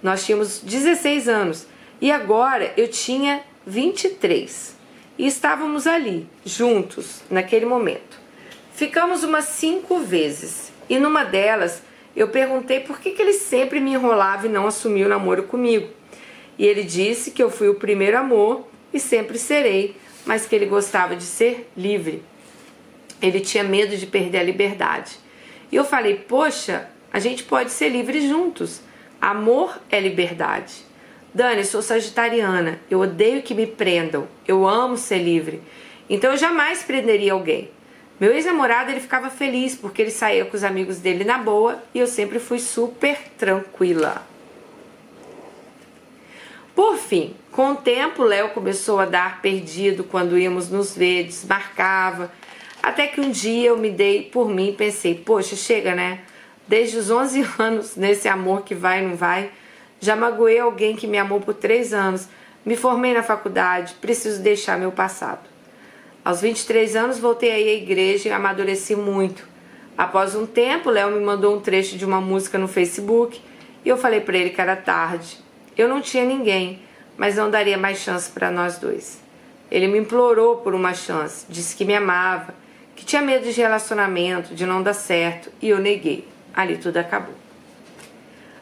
nós 0.00 0.24
tínhamos 0.24 0.60
16 0.60 1.28
anos 1.28 1.66
e 2.00 2.12
agora 2.12 2.72
eu 2.76 2.88
tinha 2.88 3.42
23. 3.66 4.76
E 5.18 5.26
estávamos 5.26 5.88
ali, 5.88 6.28
juntos, 6.44 7.22
naquele 7.28 7.66
momento. 7.66 8.20
Ficamos 8.72 9.24
umas 9.24 9.46
cinco 9.46 9.98
vezes 9.98 10.70
e 10.88 10.98
numa 10.98 11.24
delas 11.24 11.82
eu 12.14 12.28
perguntei 12.28 12.80
por 12.80 13.00
que, 13.00 13.10
que 13.10 13.20
ele 13.20 13.32
sempre 13.32 13.80
me 13.80 13.92
enrolava 13.92 14.46
e 14.46 14.50
não 14.50 14.66
assumiu 14.66 15.06
o 15.06 15.08
namoro 15.08 15.42
comigo. 15.42 15.88
E 16.56 16.64
ele 16.64 16.84
disse 16.84 17.32
que 17.32 17.42
eu 17.42 17.50
fui 17.50 17.68
o 17.68 17.74
primeiro 17.74 18.16
amor 18.16 18.68
e 18.92 19.00
sempre 19.00 19.36
serei, 19.36 19.96
mas 20.24 20.46
que 20.46 20.54
ele 20.54 20.66
gostava 20.66 21.16
de 21.16 21.24
ser 21.24 21.68
livre. 21.76 22.22
Ele 23.20 23.40
tinha 23.40 23.64
medo 23.64 23.96
de 23.96 24.06
perder 24.06 24.38
a 24.38 24.42
liberdade. 24.42 25.18
E 25.72 25.76
eu 25.76 25.84
falei: 25.84 26.14
Poxa, 26.14 26.88
a 27.12 27.18
gente 27.18 27.42
pode 27.42 27.70
ser 27.72 27.88
livre 27.88 28.26
juntos. 28.26 28.80
Amor 29.20 29.78
é 29.90 29.98
liberdade. 29.98 30.85
Dani, 31.36 31.66
sou 31.66 31.82
sagitariana, 31.82 32.80
eu 32.90 32.98
odeio 33.00 33.42
que 33.42 33.52
me 33.52 33.66
prendam, 33.66 34.26
eu 34.48 34.66
amo 34.66 34.96
ser 34.96 35.18
livre. 35.18 35.60
Então 36.08 36.30
eu 36.30 36.36
jamais 36.38 36.82
prenderia 36.82 37.34
alguém. 37.34 37.68
Meu 38.18 38.32
ex-namorado 38.32 38.90
ele 38.90 39.00
ficava 39.00 39.28
feliz 39.28 39.74
porque 39.74 40.00
ele 40.00 40.10
saía 40.10 40.46
com 40.46 40.56
os 40.56 40.64
amigos 40.64 40.96
dele 40.96 41.24
na 41.24 41.36
boa 41.36 41.82
e 41.92 41.98
eu 41.98 42.06
sempre 42.06 42.38
fui 42.38 42.58
super 42.58 43.18
tranquila. 43.36 44.26
Por 46.74 46.96
fim, 46.96 47.34
com 47.52 47.72
o 47.72 47.76
tempo, 47.76 48.22
Léo 48.22 48.48
começou 48.54 48.98
a 48.98 49.04
dar 49.04 49.42
perdido 49.42 50.04
quando 50.04 50.38
íamos 50.38 50.70
nos 50.70 50.96
ver, 50.96 51.24
desmarcava. 51.24 52.32
Até 52.82 53.08
que 53.08 53.20
um 53.20 53.30
dia 53.30 53.68
eu 53.68 53.76
me 53.76 53.90
dei 53.90 54.22
por 54.22 54.48
mim 54.48 54.70
e 54.70 54.72
pensei: 54.72 55.14
poxa, 55.14 55.54
chega 55.54 55.94
né? 55.94 56.20
Desde 56.66 56.96
os 56.96 57.10
11 57.10 57.46
anos, 57.60 57.94
nesse 57.94 58.26
amor 58.26 58.62
que 58.62 58.74
vai 58.74 59.04
e 59.04 59.06
não 59.06 59.16
vai, 59.16 59.50
já 60.00 60.14
magoei 60.14 60.58
alguém 60.58 60.94
que 60.94 61.06
me 61.06 61.18
amou 61.18 61.40
por 61.40 61.54
três 61.54 61.92
anos, 61.92 62.28
me 62.64 62.76
formei 62.76 63.14
na 63.14 63.22
faculdade, 63.22 63.94
preciso 64.00 64.42
deixar 64.42 64.78
meu 64.78 64.92
passado. 64.92 65.48
Aos 66.24 66.40
23 66.40 66.96
anos 66.96 67.18
voltei 67.18 67.52
aí 67.52 67.68
à 67.68 67.74
igreja 67.74 68.28
e 68.28 68.32
amadureci 68.32 68.96
muito. 68.96 69.46
Após 69.96 70.34
um 70.34 70.44
tempo, 70.44 70.90
Léo 70.90 71.12
me 71.12 71.24
mandou 71.24 71.56
um 71.56 71.60
trecho 71.60 71.96
de 71.96 72.04
uma 72.04 72.20
música 72.20 72.58
no 72.58 72.66
Facebook 72.66 73.40
e 73.84 73.88
eu 73.88 73.96
falei 73.96 74.20
para 74.20 74.36
ele 74.36 74.50
que 74.50 74.60
era 74.60 74.74
tarde. 74.74 75.38
Eu 75.76 75.88
não 75.88 76.00
tinha 76.00 76.24
ninguém, 76.24 76.80
mas 77.16 77.36
não 77.36 77.48
daria 77.48 77.78
mais 77.78 77.98
chance 77.98 78.30
para 78.30 78.50
nós 78.50 78.78
dois. 78.78 79.20
Ele 79.70 79.86
me 79.86 79.98
implorou 79.98 80.56
por 80.56 80.74
uma 80.74 80.92
chance, 80.94 81.46
disse 81.48 81.76
que 81.76 81.84
me 81.84 81.94
amava, 81.94 82.54
que 82.94 83.04
tinha 83.04 83.22
medo 83.22 83.44
de 83.44 83.60
relacionamento, 83.60 84.54
de 84.54 84.66
não 84.66 84.82
dar 84.82 84.94
certo, 84.94 85.50
e 85.62 85.68
eu 85.68 85.78
neguei. 85.78 86.26
Ali 86.54 86.76
tudo 86.76 86.96
acabou. 86.96 87.45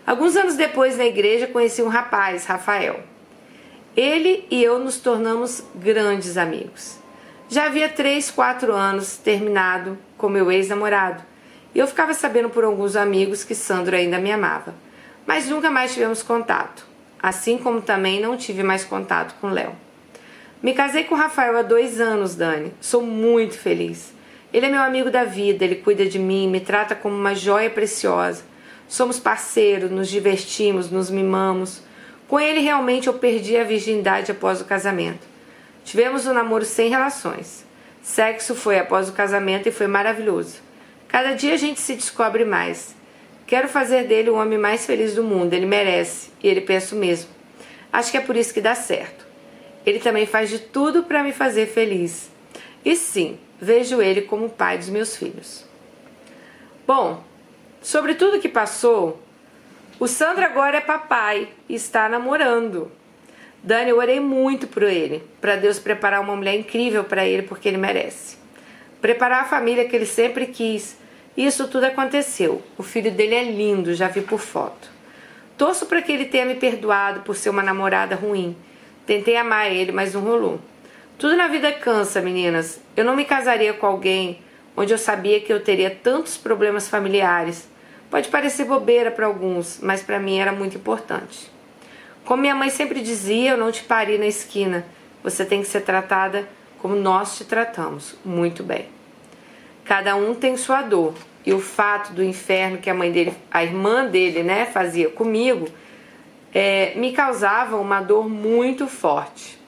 Alguns 0.07 0.37
anos 0.37 0.55
depois, 0.55 0.99
na 0.99 1.07
igreja, 1.07 1.47
conheci 1.47 1.83
um 1.83 1.89
rapaz, 1.89 2.45
Rafael. 2.45 3.01
Ele 3.97 4.47
e 4.51 4.63
eu 4.63 4.79
nos 4.79 4.99
tornamos 4.99 5.65
grandes 5.75 6.37
amigos. 6.37 6.99
Já 7.49 7.67
havia 7.67 7.89
três, 7.89 8.31
quatro 8.31 8.73
anos 8.73 9.17
terminado 9.17 9.97
com 10.19 10.29
meu 10.29 10.51
ex-namorado 10.51 11.23
e 11.75 11.79
eu 11.79 11.87
ficava 11.87 12.15
sabendo 12.15 12.49
por 12.49 12.65
alguns 12.65 12.97
amigos 12.97 13.43
que 13.43 13.55
Sandro 13.55 13.97
ainda 13.97 14.19
me 14.19 14.31
amava, 14.31 14.75
mas 15.27 15.49
nunca 15.49 15.71
mais 15.71 15.93
tivemos 15.93 16.23
contato, 16.23 16.87
assim 17.21 17.59
como 17.59 17.83
também 17.83 18.21
não 18.21 18.37
tive 18.37 18.63
mais 18.63 18.85
contato 18.85 19.35
com 19.41 19.49
Léo. 19.49 19.73
Me 20.63 20.73
casei 20.73 21.05
com 21.05 21.15
Rafael 21.15 21.57
há 21.59 21.63
dois 21.63 22.01
anos, 22.01 22.35
Dani. 22.35 22.73
Sou 22.81 23.03
muito 23.03 23.59
feliz. 23.59 24.15
Ele 24.53 24.67
é 24.67 24.69
meu 24.71 24.81
amigo 24.81 25.11
da 25.11 25.25
vida, 25.25 25.65
ele 25.65 25.75
cuida 25.77 26.07
de 26.07 26.19
mim, 26.19 26.49
me 26.49 26.61
trata 26.61 26.95
como 26.95 27.15
uma 27.15 27.35
joia 27.35 27.69
preciosa. 27.69 28.45
Somos 28.89 29.19
parceiros, 29.19 29.91
nos 29.91 30.09
divertimos, 30.09 30.91
nos 30.91 31.11
mimamos. 31.11 31.81
Com 32.29 32.39
ele, 32.39 32.61
realmente, 32.61 33.07
eu 33.07 33.15
perdi 33.15 33.57
a 33.57 33.65
virgindade 33.65 34.31
após 34.31 34.61
o 34.61 34.65
casamento. 34.65 35.27
Tivemos 35.85 36.27
um 36.27 36.33
namoro 36.33 36.65
sem 36.65 36.89
relações. 36.89 37.65
Sexo 38.03 38.55
foi 38.55 38.79
após 38.79 39.09
o 39.09 39.13
casamento 39.13 39.69
e 39.69 39.73
foi 39.73 39.87
maravilhoso. 39.87 40.57
Cada 41.09 41.35
dia 41.35 41.55
a 41.55 41.57
gente 41.57 41.81
se 41.81 41.95
descobre 41.95 42.45
mais. 42.45 42.95
Quero 43.47 43.69
fazer 43.69 44.05
dele 44.05 44.31
o 44.31 44.37
homem 44.37 44.59
mais 44.59 44.87
feliz 44.87 45.15
do 45.15 45.23
mundo, 45.23 45.53
ele 45.53 45.67
merece, 45.67 46.31
e 46.43 46.49
ele 46.49 46.63
pensa 46.63 46.95
o 46.95 46.99
mesmo. 46.99 47.31
Acho 47.93 48.11
que 48.11 48.17
é 48.17 48.21
por 48.21 48.37
isso 48.37 48.53
que 48.53 48.61
dá 48.61 48.75
certo. 48.75 49.25
Ele 49.85 49.99
também 49.99 50.27
faz 50.27 50.49
de 50.49 50.59
tudo 50.59 51.05
para 51.05 51.23
me 51.23 51.33
fazer 51.33 51.67
feliz. 51.67 52.31
E 52.85 52.97
sim, 52.97 53.39
vejo 53.61 54.01
ele 54.01 54.23
como 54.23 54.49
pai 54.49 54.79
dos 54.79 54.89
meus 54.89 55.17
filhos. 55.17 55.65
Bom, 56.87 57.23
Sobre 57.85 58.15
tudo 58.15 58.41
que 58.41 58.49
passou, 58.49 59.21
o 60.01 60.09
Sandro 60.09 60.43
agora 60.43 60.79
é 60.79 60.81
papai 60.81 61.49
e 61.69 61.75
está 61.75 62.09
namorando. 62.09 62.91
Dani, 63.63 63.91
eu 63.91 63.99
orei 63.99 64.19
muito 64.19 64.67
por 64.67 64.85
ele, 64.85 65.23
para 65.39 65.57
Deus 65.57 65.79
preparar 65.79 66.23
uma 66.23 66.35
mulher 66.35 66.55
incrível 66.55 67.05
para 67.05 67.27
ele, 67.27 67.43
porque 67.43 67.69
ele 67.69 67.77
merece. 67.77 68.39
Preparar 69.03 69.43
a 69.43 69.47
família 69.47 69.87
que 69.87 69.95
ele 69.95 70.07
sempre 70.07 70.47
quis. 70.47 70.97
Isso 71.37 71.69
tudo 71.69 71.85
aconteceu. 71.85 72.63
O 72.79 72.83
filho 72.83 73.11
dele 73.11 73.35
é 73.35 73.45
lindo, 73.45 73.93
já 73.93 74.09
vi 74.09 74.23
por 74.23 74.41
foto. 74.41 74.89
Torço 75.59 75.85
para 75.85 76.01
que 76.01 76.11
ele 76.11 76.25
tenha 76.25 76.47
me 76.47 76.55
perdoado 76.55 77.21
por 77.21 77.37
ser 77.37 77.51
uma 77.51 77.63
namorada 77.63 78.15
ruim. 78.15 78.57
Tentei 79.05 79.37
amar 79.37 79.71
ele, 79.71 79.93
mas 79.93 80.15
não 80.15 80.23
rolou. 80.23 80.59
Tudo 81.19 81.37
na 81.37 81.49
vida 81.49 81.71
cansa, 81.71 82.23
meninas. 82.23 82.81
Eu 82.97 83.05
não 83.05 83.15
me 83.15 83.27
casaria 83.27 83.75
com 83.75 83.87
alguém 83.87 84.39
onde 84.75 84.95
eu 84.95 84.99
sabia 84.99 85.39
que 85.39 85.53
eu 85.53 85.63
teria 85.63 85.91
tantos 85.91 86.39
problemas 86.39 86.89
familiares 86.89 87.74
Pode 88.15 88.29
parecer 88.29 88.65
bobeira 88.67 89.11
para 89.11 89.27
alguns, 89.27 89.81
mas 89.83 90.01
para 90.01 90.21
mim 90.21 90.39
era 90.39 90.53
muito 90.53 90.77
importante. 90.77 91.51
Como 92.25 92.43
minha 92.43 92.55
mãe 92.55 92.71
sempre 92.71 93.01
dizia, 93.01 93.51
eu 93.51 93.57
não 93.57 93.73
te 93.73 93.83
pari 93.83 94.19
na 94.19 94.27
esquina. 94.29 94.87
Você 95.25 95.45
tem 95.45 95.61
que 95.61 95.67
ser 95.67 95.81
tratada 95.81 96.49
como 96.79 96.95
nós 96.95 97.37
te 97.37 97.45
tratamos, 97.45 98.15
muito 98.25 98.63
bem. 98.63 98.87
Cada 99.85 100.15
um 100.15 100.33
tem 100.33 100.57
sua 100.57 100.81
dor, 100.81 101.15
e 101.45 101.53
o 101.53 101.59
fato 101.59 102.13
do 102.13 102.23
inferno 102.23 102.79
que 102.79 102.89
a 102.89 102.95
mãe 102.95 103.11
dele, 103.11 103.35
a 103.51 103.65
irmã 103.65 104.07
dele, 104.07 104.45
né, 104.45 104.65
fazia 104.65 105.11
comigo, 105.11 105.67
é, 106.55 106.93
me 106.95 107.13
causava 107.13 107.77
uma 107.79 108.01
dor 108.01 108.29
muito 108.29 108.87
forte. 108.87 109.59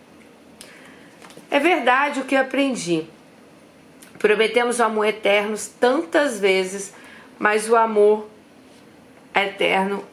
É 1.50 1.58
verdade 1.58 2.20
o 2.20 2.24
que 2.24 2.36
aprendi. 2.36 3.06
Prometemos 4.20 4.78
o 4.78 4.84
amor 4.84 5.06
eterno 5.06 5.56
tantas 5.80 6.38
vezes, 6.38 6.94
mas 7.40 7.68
o 7.68 7.74
amor 7.74 8.35
eterno, 9.44 10.04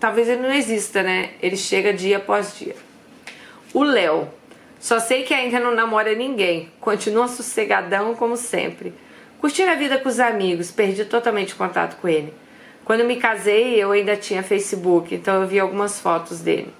talvez 0.00 0.28
ele 0.28 0.42
não 0.42 0.52
exista, 0.52 1.02
né? 1.02 1.30
Ele 1.40 1.56
chega 1.56 1.92
dia 1.92 2.18
após 2.18 2.58
dia. 2.58 2.76
O 3.72 3.82
Léo, 3.82 4.28
só 4.80 4.98
sei 4.98 5.22
que 5.22 5.34
ainda 5.34 5.60
não 5.60 5.74
namora 5.74 6.14
ninguém, 6.14 6.70
continua 6.80 7.28
sossegadão 7.28 8.14
como 8.14 8.36
sempre. 8.36 8.94
Curtindo 9.40 9.70
a 9.70 9.74
vida 9.74 9.98
com 9.98 10.08
os 10.08 10.18
amigos, 10.18 10.70
perdi 10.70 11.04
totalmente 11.04 11.54
contato 11.54 12.00
com 12.00 12.08
ele. 12.08 12.32
Quando 12.84 13.04
me 13.04 13.16
casei, 13.16 13.74
eu 13.74 13.92
ainda 13.92 14.16
tinha 14.16 14.42
Facebook, 14.42 15.14
então 15.14 15.42
eu 15.42 15.46
vi 15.46 15.60
algumas 15.60 16.00
fotos 16.00 16.40
dele. 16.40 16.72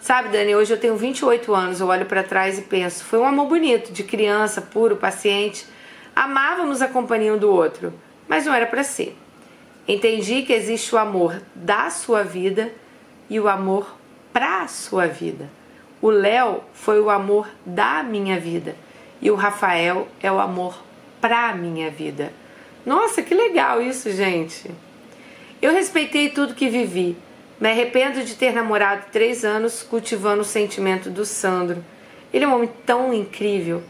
Sabe, 0.00 0.28
Dani, 0.30 0.54
hoje 0.54 0.72
eu 0.72 0.78
tenho 0.78 0.96
28 0.96 1.54
anos, 1.54 1.80
eu 1.80 1.86
olho 1.86 2.06
para 2.06 2.22
trás 2.22 2.58
e 2.58 2.62
penso, 2.62 3.04
foi 3.04 3.18
um 3.18 3.26
amor 3.26 3.46
bonito, 3.46 3.92
de 3.92 4.02
criança, 4.02 4.60
puro, 4.60 4.96
paciente. 4.96 5.66
Amávamos 6.14 6.80
a 6.80 6.88
companhia 6.88 7.34
um 7.34 7.38
do 7.38 7.50
outro, 7.50 7.92
mas 8.28 8.46
não 8.46 8.54
era 8.54 8.66
para 8.66 8.82
ser. 8.82 9.16
Entendi 9.92 10.42
que 10.42 10.52
existe 10.52 10.94
o 10.94 10.98
amor 10.98 11.42
da 11.52 11.90
sua 11.90 12.22
vida 12.22 12.72
e 13.28 13.40
o 13.40 13.48
amor 13.48 13.96
para 14.32 14.62
a 14.62 14.68
sua 14.68 15.08
vida. 15.08 15.50
O 16.00 16.10
Léo 16.10 16.62
foi 16.72 17.00
o 17.00 17.10
amor 17.10 17.48
da 17.66 18.00
minha 18.00 18.38
vida 18.38 18.76
e 19.20 19.32
o 19.32 19.34
Rafael 19.34 20.06
é 20.22 20.30
o 20.30 20.38
amor 20.38 20.80
pra 21.20 21.52
minha 21.56 21.90
vida. 21.90 22.32
Nossa, 22.86 23.20
que 23.20 23.34
legal 23.34 23.82
isso, 23.82 24.12
gente. 24.12 24.70
Eu 25.60 25.72
respeitei 25.72 26.28
tudo 26.28 26.54
que 26.54 26.68
vivi. 26.68 27.16
Me 27.60 27.68
arrependo 27.68 28.22
de 28.22 28.36
ter 28.36 28.54
namorado 28.54 29.06
três 29.10 29.44
anos 29.44 29.82
cultivando 29.82 30.42
o 30.42 30.44
sentimento 30.44 31.10
do 31.10 31.26
Sandro. 31.26 31.84
Ele 32.32 32.44
é 32.44 32.46
um 32.46 32.54
homem 32.54 32.70
tão 32.86 33.12
incrível. 33.12 33.82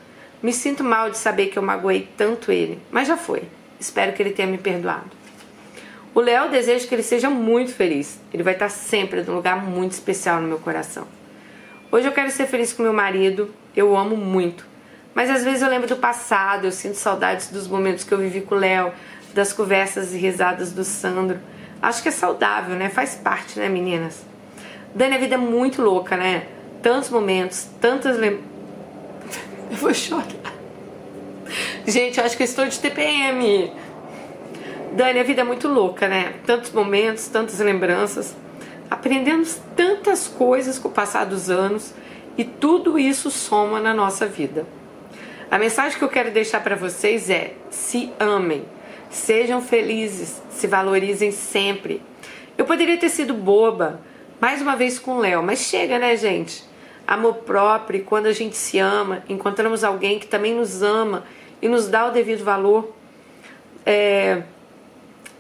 Me 0.43 0.55
sinto 0.55 0.83
mal 0.83 1.11
de 1.11 1.19
saber 1.19 1.49
que 1.49 1.59
eu 1.59 1.63
magoei 1.63 2.09
tanto 2.17 2.51
ele, 2.51 2.79
mas 2.91 3.07
já 3.07 3.19
foi. 3.19 3.43
Espero 3.79 4.15
que 4.15 4.23
ele 4.23 4.31
tenha 4.31 4.49
me 4.49 4.57
perdoado. 4.57 5.20
O 6.15 6.21
Léo 6.21 6.51
deseja 6.51 6.87
que 6.87 6.95
ele 6.95 7.03
seja 7.03 7.31
muito 7.31 7.73
feliz. 7.73 8.19
Ele 8.33 8.43
vai 8.43 8.55
estar 8.55 8.69
sempre 8.69 9.23
num 9.23 9.35
lugar 9.35 9.65
muito 9.65 9.93
especial 9.93 10.41
no 10.41 10.49
meu 10.49 10.59
coração. 10.59 11.07
Hoje 11.93 12.07
eu 12.07 12.13
quero 12.13 12.31
ser 12.31 12.47
feliz 12.47 12.73
com 12.73 12.83
meu 12.83 12.93
marido, 12.93 13.53
eu 13.77 13.91
o 13.91 13.97
amo 13.97 14.17
muito. 14.17 14.67
Mas 15.15 15.31
às 15.31 15.45
vezes 15.45 15.63
eu 15.63 15.69
lembro 15.69 15.89
do 15.89 15.97
passado, 15.97 16.67
eu 16.67 16.73
sinto 16.73 16.95
saudades 16.95 17.49
dos 17.49 17.67
momentos 17.67 18.05
que 18.05 18.13
eu 18.13 18.19
vivi 18.19 18.41
com 18.41 18.55
o 18.55 18.59
Léo, 18.59 18.93
das 19.35 19.53
conversas 19.53 20.13
e 20.13 20.19
risadas 20.19 20.73
do 20.73 20.85
Sandro. 20.85 21.39
Acho 21.81 22.03
que 22.03 22.09
é 22.09 22.13
saudável, 22.13 22.77
né? 22.77 22.89
Faz 22.89 23.15
parte, 23.15 23.59
né, 23.59 23.69
meninas? 23.69 24.25
Dani, 24.95 25.15
a 25.15 25.19
vida 25.19 25.37
é 25.37 25.39
muito 25.39 25.81
louca, 25.83 26.17
né? 26.17 26.47
Tantos 26.83 27.11
momentos, 27.11 27.69
tantas 27.81 28.17
lembranças 28.17 28.51
eu 29.71 29.77
vou 29.77 29.95
chorar. 29.95 30.27
Gente, 31.87 32.19
eu 32.19 32.25
acho 32.25 32.37
que 32.37 32.43
eu 32.43 32.47
estou 32.47 32.67
de 32.67 32.79
TPM. 32.79 33.73
Dani, 34.93 35.21
a 35.21 35.23
vida 35.23 35.43
é 35.43 35.45
muito 35.45 35.69
louca, 35.69 36.09
né? 36.09 36.35
Tantos 36.45 36.73
momentos, 36.73 37.29
tantas 37.29 37.59
lembranças. 37.61 38.37
Aprendemos 38.91 39.61
tantas 39.77 40.27
coisas 40.27 40.79
com 40.79 40.89
o 40.89 40.93
passar 40.93 41.25
dos 41.27 41.49
anos 41.49 41.95
e 42.37 42.45
tudo 42.45 42.99
isso 42.99 43.31
soma 43.31 43.81
na 43.81 43.95
nossa 43.95 44.27
vida. 44.27 44.67
A 45.51 45.59
mensagem 45.59 45.99
que 45.99 46.05
eu 46.05 46.09
quero 46.09 46.31
deixar 46.31 46.63
para 46.63 46.77
vocês 46.77 47.31
é: 47.31 47.55
se 47.71 48.13
amem, 48.19 48.65
sejam 49.11 49.61
felizes, 49.63 50.43
se 50.51 50.67
valorizem 50.67 51.31
sempre. 51.31 52.03
Eu 52.59 52.65
poderia 52.65 52.97
ter 52.97 53.09
sido 53.09 53.33
boba, 53.33 54.01
mais 54.41 54.61
uma 54.61 54.77
vez 54.77 54.99
com 54.99 55.13
o 55.13 55.19
Léo, 55.21 55.43
mas 55.43 55.61
chega, 55.61 55.99
né, 55.99 56.17
gente? 56.17 56.71
amor 57.11 57.39
próprio, 57.39 58.05
quando 58.05 58.27
a 58.27 58.33
gente 58.33 58.57
se 58.57 58.79
ama, 58.79 59.25
encontramos 59.29 59.83
alguém 59.83 60.21
que 60.21 60.29
também 60.29 60.55
nos 60.55 60.81
ama 60.81 61.25
e 61.61 61.69
nos 61.69 61.89
dá 61.89 62.07
o 62.07 62.13
devido 62.13 62.45
valor, 62.45 62.95
é, 63.85 64.45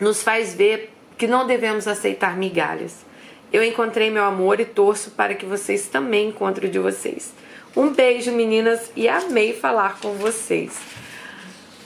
nos 0.00 0.23
faz 0.23 0.54
ver 0.54 0.92
que 1.19 1.26
não 1.26 1.47
devemos 1.47 1.87
aceitar 1.87 2.37
migalhas. 2.37 3.04
Eu 3.52 3.62
encontrei 3.62 4.11
meu 4.11 4.25
amor 4.25 4.61
e 4.61 4.64
torço 4.64 5.11
para 5.11 5.35
que 5.35 5.45
vocês 5.45 5.87
também 5.87 6.28
encontrem 6.28 6.69
o 6.69 6.73
de 6.73 6.78
vocês. 6.78 7.33
Um 7.76 7.90
beijo, 7.90 8.33
meninas, 8.33 8.90
e 8.97 9.09
amei 9.09 9.52
falar 9.52 9.99
com 10.00 10.14
vocês. 10.14 10.78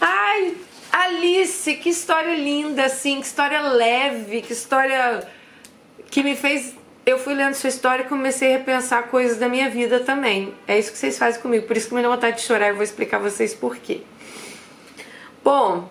Ai, 0.01 0.55
Alice, 0.93 1.75
que 1.77 1.89
história 1.89 2.37
linda, 2.37 2.85
assim, 2.85 3.21
que 3.21 3.27
história 3.27 3.61
leve, 3.61 4.43
que 4.43 4.53
história 4.53 5.27
que 6.11 6.23
me 6.23 6.37
fez 6.37 6.75
eu 7.07 7.19
fui 7.19 7.35
lendo 7.35 7.55
sua 7.55 7.69
história 7.69 8.03
e 8.03 8.07
comecei 8.07 8.55
a 8.55 8.59
repensar 8.59 9.09
coisas 9.09 9.37
da 9.37 9.49
minha 9.49 9.69
vida 9.69 10.01
também. 10.01 10.55
É 10.67 10.79
isso 10.79 10.91
que 10.91 10.97
vocês 10.97 11.19
fazem 11.19 11.41
comigo, 11.41 11.67
por 11.67 11.77
isso 11.77 11.89
que 11.89 11.95
me 11.95 12.03
dá 12.03 12.09
vontade 12.09 12.37
de 12.37 12.43
chorar 12.43 12.71
e 12.71 12.73
vou 12.73 12.83
explicar 12.83 13.19
a 13.19 13.21
vocês 13.21 13.53
por 13.53 13.77
quê. 13.77 14.01
Bom, 15.43 15.91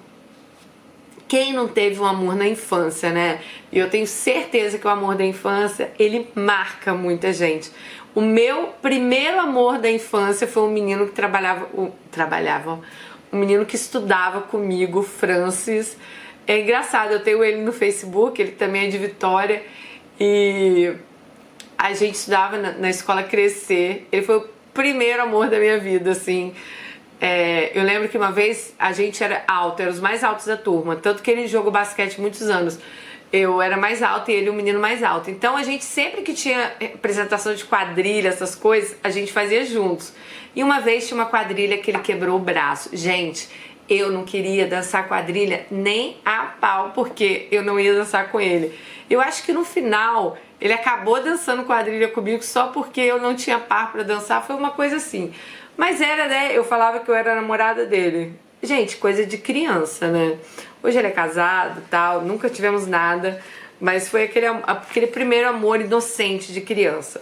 quem 1.33 1.51
não 1.51 1.67
teve 1.67 1.99
um 1.99 2.05
amor 2.05 2.35
na 2.35 2.47
infância, 2.47 3.09
né? 3.09 3.39
E 3.71 3.79
eu 3.79 3.89
tenho 3.89 4.05
certeza 4.05 4.77
que 4.77 4.85
o 4.85 4.89
amor 4.91 5.15
da 5.15 5.25
infância, 5.25 5.91
ele 5.97 6.29
marca 6.35 6.93
muita 6.93 7.33
gente. 7.33 7.71
O 8.13 8.21
meu 8.21 8.67
primeiro 8.83 9.39
amor 9.39 9.79
da 9.79 9.89
infância 9.89 10.45
foi 10.45 10.61
um 10.61 10.69
menino 10.69 11.07
que 11.07 11.13
trabalhava, 11.13 11.67
um, 11.75 11.89
trabalhava, 12.11 12.79
um 13.31 13.37
menino 13.39 13.65
que 13.65 13.75
estudava 13.75 14.41
comigo, 14.41 15.01
Francis. 15.01 15.97
É 16.45 16.59
engraçado, 16.59 17.13
eu 17.13 17.23
tenho 17.23 17.43
ele 17.43 17.63
no 17.63 17.73
Facebook, 17.73 18.39
ele 18.39 18.51
também 18.51 18.85
é 18.85 18.89
de 18.89 18.99
Vitória. 18.99 19.63
E 20.19 20.93
a 21.75 21.93
gente 21.95 22.13
estudava 22.13 22.59
na, 22.59 22.73
na 22.73 22.91
escola 22.91 23.23
Crescer. 23.23 24.07
Ele 24.11 24.21
foi 24.21 24.37
o 24.37 24.47
primeiro 24.71 25.23
amor 25.23 25.49
da 25.49 25.57
minha 25.57 25.79
vida, 25.79 26.11
assim. 26.11 26.53
É, 27.25 27.71
eu 27.73 27.85
lembro 27.85 28.09
que 28.09 28.17
uma 28.17 28.33
vez 28.33 28.75
a 28.77 28.91
gente 28.91 29.23
era 29.23 29.45
alto, 29.47 29.81
era 29.81 29.89
os 29.89 30.01
mais 30.01 30.25
altos 30.25 30.45
da 30.45 30.57
turma. 30.57 30.97
Tanto 30.97 31.23
que 31.23 31.31
ele 31.31 31.47
jogou 31.47 31.71
basquete 31.71 32.19
muitos 32.19 32.49
anos. 32.49 32.77
Eu 33.31 33.61
era 33.61 33.77
mais 33.77 34.03
alta 34.03 34.29
e 34.29 34.35
ele 34.35 34.49
o 34.49 34.53
menino 34.53 34.77
mais 34.77 35.01
alto. 35.01 35.31
Então 35.31 35.55
a 35.55 35.63
gente 35.63 35.85
sempre 35.85 36.21
que 36.21 36.33
tinha 36.33 36.73
apresentação 36.93 37.55
de 37.55 37.63
quadrilha, 37.63 38.27
essas 38.27 38.55
coisas, 38.55 38.97
a 39.01 39.09
gente 39.09 39.31
fazia 39.31 39.63
juntos. 39.65 40.11
E 40.53 40.61
uma 40.61 40.81
vez 40.81 41.07
tinha 41.07 41.17
uma 41.17 41.25
quadrilha 41.25 41.77
que 41.77 41.91
ele 41.91 41.99
quebrou 41.99 42.35
o 42.35 42.39
braço. 42.39 42.89
Gente, 42.91 43.47
eu 43.87 44.11
não 44.11 44.25
queria 44.25 44.67
dançar 44.67 45.07
quadrilha 45.07 45.65
nem 45.71 46.17
a 46.25 46.39
pau, 46.59 46.91
porque 46.93 47.47
eu 47.49 47.63
não 47.63 47.79
ia 47.79 47.93
dançar 47.93 48.31
com 48.31 48.41
ele. 48.41 48.77
Eu 49.09 49.21
acho 49.21 49.43
que 49.43 49.53
no 49.53 49.63
final 49.63 50.37
ele 50.59 50.73
acabou 50.73 51.23
dançando 51.23 51.63
quadrilha 51.63 52.09
comigo 52.09 52.43
só 52.43 52.67
porque 52.67 52.99
eu 52.99 53.17
não 53.17 53.33
tinha 53.33 53.59
par 53.59 53.93
para 53.93 54.03
dançar, 54.03 54.45
foi 54.45 54.57
uma 54.57 54.71
coisa 54.71 54.97
assim. 54.97 55.33
Mas 55.75 56.01
era, 56.01 56.27
né? 56.27 56.55
Eu 56.55 56.63
falava 56.63 56.99
que 56.99 57.09
eu 57.09 57.15
era 57.15 57.35
namorada 57.35 57.85
dele. 57.85 58.33
Gente, 58.61 58.97
coisa 58.97 59.25
de 59.25 59.37
criança, 59.37 60.07
né? 60.07 60.37
Hoje 60.81 60.97
ele 60.97 61.07
é 61.07 61.11
casado 61.11 61.81
tal, 61.89 62.21
nunca 62.21 62.49
tivemos 62.49 62.87
nada, 62.87 63.41
mas 63.79 64.07
foi 64.07 64.23
aquele, 64.23 64.47
aquele 64.47 65.07
primeiro 65.07 65.49
amor 65.49 65.81
inocente 65.81 66.53
de 66.53 66.61
criança. 66.61 67.21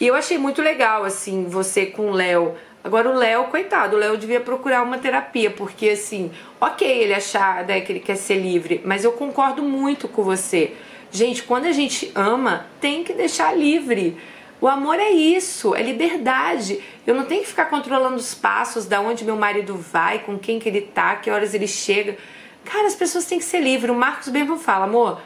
E 0.00 0.06
eu 0.06 0.14
achei 0.14 0.38
muito 0.38 0.60
legal, 0.60 1.04
assim, 1.04 1.44
você 1.44 1.86
com 1.86 2.10
o 2.10 2.12
Léo 2.12 2.56
Agora 2.84 3.08
o 3.08 3.14
Léo, 3.14 3.44
coitado, 3.44 3.96
o 3.96 3.98
Léo 3.98 4.18
devia 4.18 4.40
procurar 4.40 4.82
uma 4.82 4.98
terapia, 4.98 5.50
porque 5.50 5.88
assim, 5.88 6.30
ok 6.60 6.86
ele 6.86 7.14
achar 7.14 7.64
né, 7.64 7.80
que 7.80 7.90
ele 7.90 7.98
quer 7.98 8.14
ser 8.14 8.34
livre, 8.34 8.82
mas 8.84 9.04
eu 9.04 9.12
concordo 9.12 9.62
muito 9.62 10.06
com 10.06 10.22
você. 10.22 10.74
Gente, 11.10 11.44
quando 11.44 11.64
a 11.64 11.72
gente 11.72 12.12
ama, 12.14 12.66
tem 12.82 13.02
que 13.02 13.14
deixar 13.14 13.56
livre. 13.56 14.18
O 14.64 14.66
amor 14.66 14.98
é 14.98 15.10
isso, 15.10 15.74
é 15.74 15.82
liberdade. 15.82 16.82
Eu 17.06 17.14
não 17.14 17.26
tenho 17.26 17.42
que 17.42 17.48
ficar 17.48 17.66
controlando 17.66 18.16
os 18.16 18.34
passos, 18.34 18.86
da 18.86 18.98
onde 18.98 19.22
meu 19.22 19.36
marido 19.36 19.76
vai, 19.76 20.20
com 20.20 20.38
quem 20.38 20.58
que 20.58 20.66
ele 20.66 20.80
tá, 20.80 21.16
que 21.16 21.30
horas 21.30 21.52
ele 21.52 21.66
chega. 21.66 22.16
Cara, 22.64 22.86
as 22.86 22.94
pessoas 22.94 23.26
têm 23.26 23.38
que 23.38 23.44
ser 23.44 23.60
livres. 23.60 23.90
O 23.90 23.94
Marcos 23.94 24.28
mesmo 24.28 24.56
fala, 24.56 24.86
amor, 24.86 25.20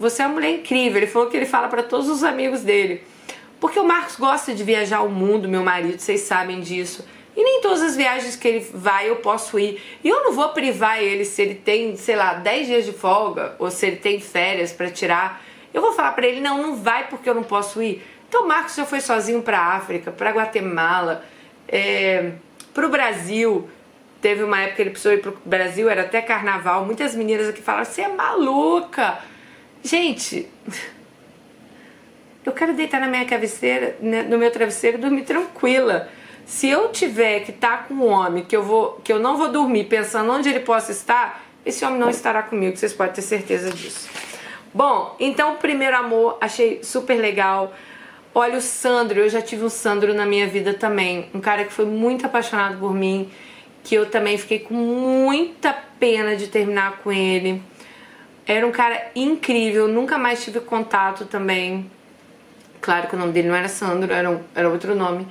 você 0.00 0.22
é 0.22 0.26
uma 0.26 0.36
mulher 0.36 0.52
incrível. 0.52 0.96
Ele 0.96 1.06
falou 1.06 1.28
que 1.28 1.36
ele 1.36 1.44
fala 1.44 1.68
para 1.68 1.82
todos 1.82 2.08
os 2.08 2.24
amigos 2.24 2.62
dele. 2.62 3.04
Porque 3.60 3.78
o 3.78 3.84
Marcos 3.84 4.16
gosta 4.16 4.54
de 4.54 4.64
viajar 4.64 5.02
o 5.02 5.10
mundo, 5.10 5.50
meu 5.50 5.62
marido, 5.62 5.98
vocês 5.98 6.22
sabem 6.22 6.62
disso. 6.62 7.06
E 7.36 7.44
nem 7.44 7.60
todas 7.60 7.82
as 7.82 7.94
viagens 7.94 8.36
que 8.36 8.48
ele 8.48 8.66
vai 8.72 9.06
eu 9.06 9.16
posso 9.16 9.58
ir. 9.58 9.82
E 10.02 10.08
eu 10.08 10.24
não 10.24 10.32
vou 10.32 10.48
privar 10.48 10.98
ele 10.98 11.26
se 11.26 11.42
ele 11.42 11.56
tem, 11.56 11.94
sei 11.98 12.16
lá, 12.16 12.32
10 12.32 12.66
dias 12.66 12.84
de 12.86 12.92
folga 12.92 13.54
ou 13.58 13.70
se 13.70 13.84
ele 13.84 13.96
tem 13.96 14.18
férias 14.18 14.72
para 14.72 14.88
tirar. 14.88 15.42
Eu 15.74 15.82
vou 15.82 15.92
falar 15.92 16.12
para 16.12 16.26
ele: 16.26 16.40
não, 16.40 16.60
não 16.62 16.76
vai 16.76 17.08
porque 17.08 17.28
eu 17.28 17.34
não 17.34 17.42
posso 17.42 17.82
ir. 17.82 18.02
Então 18.32 18.48
Marcos 18.48 18.74
já 18.74 18.86
foi 18.86 19.02
sozinho 19.02 19.42
para 19.42 19.58
África, 19.58 20.10
para 20.10 20.30
Guatemala, 20.30 21.22
é, 21.68 22.32
para 22.72 22.86
o 22.86 22.88
Brasil. 22.88 23.68
Teve 24.22 24.42
uma 24.42 24.58
época 24.58 24.76
que 24.76 24.82
ele 24.84 24.90
precisou 24.90 25.12
ir 25.12 25.20
para 25.20 25.32
o 25.32 25.36
Brasil, 25.44 25.90
era 25.90 26.00
até 26.00 26.22
carnaval. 26.22 26.86
Muitas 26.86 27.14
meninas 27.14 27.46
aqui 27.46 27.60
falaram: 27.60 27.84
você 27.84 28.00
é 28.00 28.08
maluca. 28.08 29.18
Gente. 29.84 30.48
Eu 32.42 32.52
quero 32.52 32.72
deitar 32.72 33.00
na 33.00 33.06
minha 33.06 33.26
cabeceira, 33.26 33.96
né, 34.00 34.22
no 34.22 34.36
meu 34.36 34.50
travesseiro 34.50 34.96
e 34.96 35.00
dormir 35.00 35.22
tranquila. 35.22 36.08
Se 36.44 36.68
eu 36.68 36.88
tiver 36.88 37.40
que 37.40 37.52
estar 37.52 37.76
tá 37.76 37.84
com 37.84 37.94
um 37.94 38.06
homem 38.08 38.44
que 38.44 38.56
eu 38.56 38.64
vou, 38.64 39.00
que 39.04 39.12
eu 39.12 39.20
não 39.20 39.36
vou 39.36 39.52
dormir 39.52 39.84
pensando 39.84 40.32
onde 40.32 40.48
ele 40.48 40.58
possa 40.58 40.90
estar, 40.90 41.40
esse 41.64 41.84
homem 41.84 42.00
não 42.00 42.10
estará 42.10 42.42
comigo, 42.42 42.76
vocês 42.76 42.92
podem 42.92 43.12
ter 43.12 43.22
certeza 43.22 43.70
disso. 43.70 44.10
Bom, 44.74 45.14
então 45.20 45.54
primeiro 45.54 45.96
amor, 45.96 46.36
achei 46.40 46.82
super 46.82 47.14
legal. 47.14 47.72
Olha 48.34 48.56
o 48.56 48.62
Sandro, 48.62 49.20
eu 49.20 49.28
já 49.28 49.42
tive 49.42 49.62
um 49.62 49.68
Sandro 49.68 50.14
na 50.14 50.24
minha 50.24 50.46
vida 50.46 50.72
também, 50.72 51.28
um 51.34 51.40
cara 51.40 51.64
que 51.66 51.72
foi 51.72 51.84
muito 51.84 52.24
apaixonado 52.24 52.78
por 52.78 52.94
mim, 52.94 53.30
que 53.84 53.94
eu 53.94 54.06
também 54.08 54.38
fiquei 54.38 54.58
com 54.58 54.72
muita 54.72 55.76
pena 56.00 56.34
de 56.34 56.46
terminar 56.46 57.00
com 57.02 57.12
ele. 57.12 57.62
Era 58.46 58.66
um 58.66 58.72
cara 58.72 59.10
incrível, 59.14 59.86
nunca 59.86 60.16
mais 60.16 60.42
tive 60.42 60.60
contato 60.60 61.26
também. 61.26 61.90
Claro 62.80 63.06
que 63.06 63.14
o 63.14 63.18
nome 63.18 63.32
dele 63.32 63.48
não 63.48 63.54
era 63.54 63.68
Sandro, 63.68 64.10
era, 64.10 64.30
um, 64.30 64.40
era 64.54 64.66
outro 64.70 64.94
nome. 64.94 65.28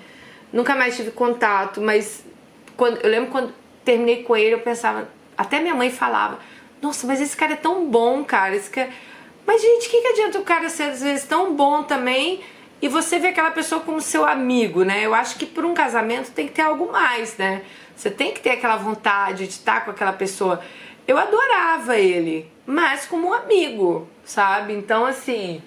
Nunca 0.53 0.75
mais 0.75 0.95
tive 0.95 1.09
contato, 1.09 1.81
mas 1.81 2.23
quando, 2.77 2.97
eu 2.97 3.09
lembro 3.09 3.31
quando 3.31 3.51
terminei 3.83 4.21
com 4.21 4.37
ele, 4.37 4.53
eu 4.53 4.59
pensava, 4.59 5.09
até 5.35 5.59
minha 5.59 5.73
mãe 5.73 5.89
falava, 5.89 6.37
nossa, 6.79 7.07
mas 7.07 7.19
esse 7.19 7.35
cara 7.35 7.53
é 7.53 7.57
tão 7.57 7.89
bom, 7.89 8.23
cara, 8.23 8.55
esse 8.55 8.69
cara... 8.69 8.89
Mas, 9.43 9.59
gente, 9.59 9.87
o 9.87 9.89
que, 9.89 10.01
que 10.01 10.07
adianta 10.07 10.37
o 10.37 10.43
cara 10.43 10.69
ser 10.69 10.83
às 10.83 11.01
vezes 11.01 11.25
tão 11.25 11.55
bom 11.55 11.81
também 11.81 12.41
e 12.81 12.87
você 12.87 13.19
ver 13.19 13.29
aquela 13.29 13.51
pessoa 13.51 13.81
como 13.81 14.01
seu 14.01 14.25
amigo, 14.25 14.83
né? 14.83 15.05
Eu 15.05 15.13
acho 15.13 15.37
que 15.37 15.45
por 15.45 15.63
um 15.63 15.73
casamento 15.73 16.31
tem 16.31 16.47
que 16.47 16.53
ter 16.53 16.63
algo 16.63 16.91
mais, 16.91 17.37
né? 17.37 17.61
Você 17.95 18.09
tem 18.09 18.33
que 18.33 18.39
ter 18.39 18.51
aquela 18.51 18.77
vontade 18.77 19.45
de 19.45 19.53
estar 19.53 19.85
com 19.85 19.91
aquela 19.91 20.13
pessoa. 20.13 20.61
Eu 21.07 21.17
adorava 21.17 21.97
ele, 21.97 22.49
mas 22.65 23.05
como 23.05 23.29
um 23.29 23.33
amigo, 23.33 24.07
sabe? 24.23 24.73
Então, 24.73 25.05
assim, 25.05 25.61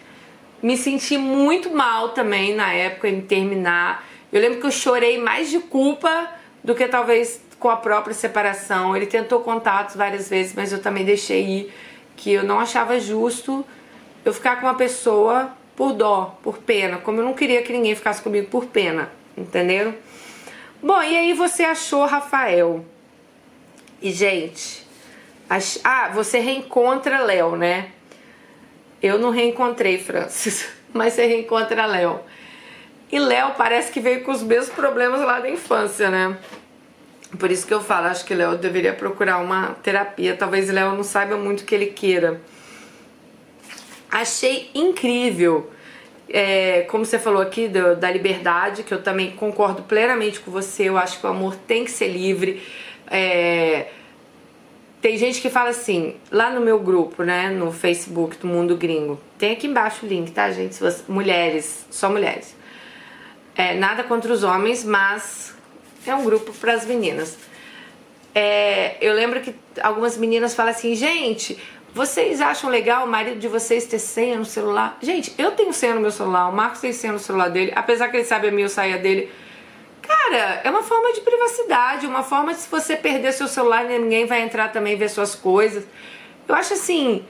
Me 0.64 0.79
senti 0.79 1.18
muito 1.18 1.77
mal 1.77 2.09
também 2.14 2.55
na 2.55 2.72
época 2.72 3.07
em 3.07 3.20
terminar. 3.20 4.03
Eu 4.33 4.40
lembro 4.40 4.61
que 4.61 4.66
eu 4.66 4.70
chorei 4.70 5.18
mais 5.18 5.50
de 5.50 5.59
culpa 5.59 6.31
do 6.64 6.74
que 6.74 6.88
talvez 6.88 7.38
com 7.59 7.68
a 7.68 7.77
própria 7.77 8.14
separação. 8.14 8.96
Ele 8.96 9.05
tentou 9.05 9.40
contatos 9.40 9.94
várias 9.94 10.31
vezes, 10.31 10.55
mas 10.55 10.72
eu 10.72 10.81
também 10.81 11.05
deixei 11.05 11.44
ir, 11.44 11.74
que 12.16 12.33
eu 12.33 12.44
não 12.44 12.59
achava 12.59 12.98
justo 12.98 13.62
eu 14.24 14.33
ficar 14.33 14.59
com 14.59 14.66
uma 14.66 14.74
pessoa 14.74 15.53
por 15.76 15.92
dó, 15.92 16.38
por 16.42 16.58
pena, 16.58 16.98
como 16.98 17.20
eu 17.20 17.24
não 17.24 17.34
queria 17.34 17.62
que 17.62 17.72
ninguém 17.72 17.94
ficasse 17.94 18.22
comigo 18.22 18.48
por 18.48 18.66
pena, 18.66 19.10
entenderam? 19.37 19.94
Bom, 20.82 21.02
e 21.02 21.16
aí 21.16 21.32
você 21.32 21.64
achou 21.64 22.04
Rafael. 22.04 22.84
E, 24.00 24.12
gente, 24.12 24.87
ach... 25.48 25.78
ah, 25.82 26.10
você 26.14 26.38
reencontra 26.38 27.20
Léo, 27.20 27.56
né? 27.56 27.90
Eu 29.02 29.18
não 29.18 29.30
reencontrei 29.30 29.98
Francis, 29.98 30.68
mas 30.92 31.14
você 31.14 31.26
reencontra 31.26 31.87
Léo. 31.87 32.20
E 33.10 33.18
Léo 33.18 33.52
parece 33.56 33.92
que 33.92 34.00
veio 34.00 34.24
com 34.24 34.32
os 34.32 34.42
mesmos 34.42 34.74
problemas 34.74 35.20
lá 35.20 35.40
da 35.40 35.48
infância, 35.48 36.10
né? 36.10 36.37
Por 37.38 37.50
isso 37.50 37.66
que 37.66 37.74
eu 37.74 37.80
falo, 37.80 38.06
acho 38.06 38.24
que 38.24 38.34
Léo 38.34 38.56
deveria 38.56 38.92
procurar 38.92 39.38
uma 39.38 39.76
terapia. 39.82 40.37
Talvez 40.37 40.68
Léo 40.68 40.94
não 40.94 41.02
saiba 41.02 41.37
muito 41.37 41.62
o 41.62 41.64
que 41.64 41.74
ele 41.74 41.87
queira. 41.87 42.40
Achei 44.14 44.70
incrível, 44.72 45.68
é, 46.29 46.83
como 46.83 47.05
você 47.05 47.18
falou 47.18 47.42
aqui, 47.42 47.66
do, 47.66 47.96
da 47.96 48.09
liberdade, 48.09 48.85
que 48.85 48.94
eu 48.94 49.03
também 49.03 49.33
concordo 49.33 49.83
plenamente 49.83 50.38
com 50.38 50.53
você. 50.53 50.85
Eu 50.85 50.96
acho 50.96 51.18
que 51.18 51.27
o 51.27 51.31
amor 51.31 51.57
tem 51.66 51.85
que 51.85 51.90
ser 51.90 52.07
livre. 52.07 52.62
É, 53.11 53.88
tem 55.03 55.18
gente 55.18 55.40
que 55.40 55.50
fala 55.50 55.70
assim, 55.70 56.14
lá 56.31 56.48
no 56.48 56.61
meu 56.61 56.79
grupo, 56.79 57.24
né, 57.24 57.50
no 57.50 57.72
Facebook 57.72 58.37
do 58.37 58.46
Mundo 58.46 58.77
Gringo, 58.77 59.20
tem 59.37 59.50
aqui 59.50 59.66
embaixo 59.66 60.07
o 60.07 60.09
link, 60.09 60.31
tá, 60.31 60.48
gente? 60.53 60.77
Você, 60.77 61.03
mulheres, 61.09 61.85
só 61.90 62.09
mulheres. 62.09 62.55
É, 63.57 63.74
nada 63.74 64.05
contra 64.05 64.33
os 64.33 64.44
homens, 64.44 64.85
mas 64.85 65.53
é 66.07 66.14
um 66.14 66.22
grupo 66.22 66.53
para 66.53 66.74
as 66.74 66.87
meninas. 66.87 67.37
É, 68.33 68.96
eu 69.00 69.12
lembro 69.12 69.40
que 69.40 69.57
algumas 69.83 70.16
meninas 70.16 70.55
falam 70.55 70.70
assim, 70.70 70.94
gente, 70.94 71.59
vocês 71.94 72.40
acham 72.40 72.68
legal 72.68 73.07
o 73.07 73.09
marido 73.09 73.38
de 73.38 73.46
vocês 73.46 73.87
ter 73.87 74.00
senha 74.00 74.37
no 74.37 74.44
celular? 74.44 74.98
Gente, 75.00 75.33
eu 75.38 75.52
tenho 75.52 75.72
senha 75.72 75.94
no 75.94 76.00
meu 76.00 76.11
celular, 76.11 76.48
o 76.48 76.52
Marcos 76.52 76.80
tem 76.80 76.92
senha 76.92 77.12
no 77.12 77.20
celular 77.20 77.48
dele, 77.48 77.72
apesar 77.74 78.09
que 78.09 78.16
ele 78.16 78.24
sabe 78.24 78.48
a 78.48 78.50
minha, 78.50 78.64
eu 78.64 78.68
saia 78.68 78.98
dele. 78.98 79.30
Cara, 80.02 80.61
é 80.64 80.68
uma 80.68 80.83
forma 80.83 81.12
de 81.12 81.20
privacidade, 81.20 82.04
uma 82.07 82.24
forma 82.24 82.52
de 82.52 82.61
se 82.61 82.68
você 82.68 82.96
perder 82.96 83.33
seu 83.33 83.46
celular, 83.46 83.85
ninguém 83.85 84.26
vai 84.26 84.42
entrar 84.42 84.72
também 84.72 84.96
ver 84.96 85.09
suas 85.09 85.37
coisas. 85.37 85.87
Eu 86.48 86.54
acho 86.57 86.74
assim, 86.74 87.24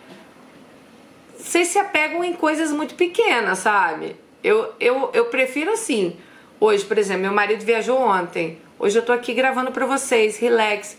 vocês 1.36 1.68
se 1.68 1.78
apegam 1.78 2.24
em 2.24 2.32
coisas 2.32 2.72
muito 2.72 2.94
pequenas, 2.94 3.58
sabe? 3.58 4.16
Eu, 4.42 4.72
eu, 4.80 5.10
eu 5.12 5.26
prefiro 5.26 5.72
assim. 5.72 6.16
Hoje, 6.58 6.84
por 6.86 6.96
exemplo, 6.96 7.22
meu 7.22 7.34
marido 7.34 7.62
viajou 7.62 7.98
ontem. 7.98 8.58
Hoje 8.78 8.98
eu 8.98 9.04
tô 9.04 9.12
aqui 9.12 9.34
gravando 9.34 9.70
pra 9.70 9.84
vocês, 9.84 10.38
relax. 10.38 10.96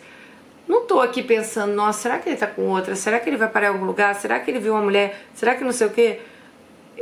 Não 0.67 0.86
tô 0.86 0.99
aqui 0.99 1.21
pensando, 1.21 1.73
nossa, 1.73 2.01
será 2.01 2.19
que 2.19 2.30
ele 2.30 2.38
tá 2.38 2.47
com 2.47 2.63
outra? 2.63 2.95
Será 2.95 3.19
que 3.19 3.30
ele 3.30 3.38
vai 3.38 3.47
parar 3.47 3.67
em 3.67 3.69
algum 3.69 3.86
lugar? 3.86 4.15
Será 4.15 4.39
que 4.39 4.49
ele 4.49 4.60
viu 4.60 4.73
uma 4.73 4.82
mulher? 4.82 5.25
Será 5.34 5.56
que 5.56 5.63
não 5.63 5.71
sei 5.71 5.88
o 5.88 5.91
quê? 5.91 6.19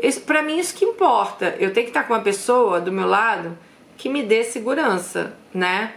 Isso, 0.02 0.22
pra 0.22 0.42
mim, 0.42 0.58
isso 0.58 0.76
que 0.76 0.84
importa. 0.84 1.56
Eu 1.60 1.72
tenho 1.72 1.86
que 1.86 1.92
estar 1.92 2.04
com 2.04 2.14
uma 2.14 2.22
pessoa 2.22 2.82
do 2.82 2.92
meu 2.92 3.08
lado 3.08 3.58
que 3.98 4.10
me 4.10 4.24
dê 4.24 4.44
segurança, 4.44 5.34
né? 5.54 5.94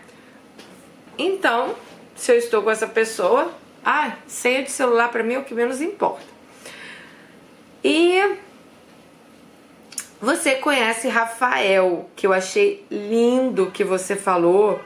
Então, 1.19 1.75
se 2.15 2.31
eu 2.31 2.39
estou 2.39 2.63
com 2.63 2.71
essa 2.71 2.87
pessoa, 2.87 3.53
ah, 3.85 4.13
senha 4.27 4.63
de 4.63 4.71
celular 4.71 5.09
para 5.11 5.23
mim 5.23 5.35
é 5.35 5.39
o 5.39 5.45
que 5.45 5.55
menos 5.55 5.81
importa. 5.81 6.25
E 7.83 8.37
você 10.21 10.57
conhece 10.57 11.09
Rafael, 11.09 12.09
que 12.15 12.27
eu 12.27 12.33
achei 12.33 12.85
lindo 12.91 13.71
que 13.71 13.85
você 13.85 14.17
falou 14.17 14.81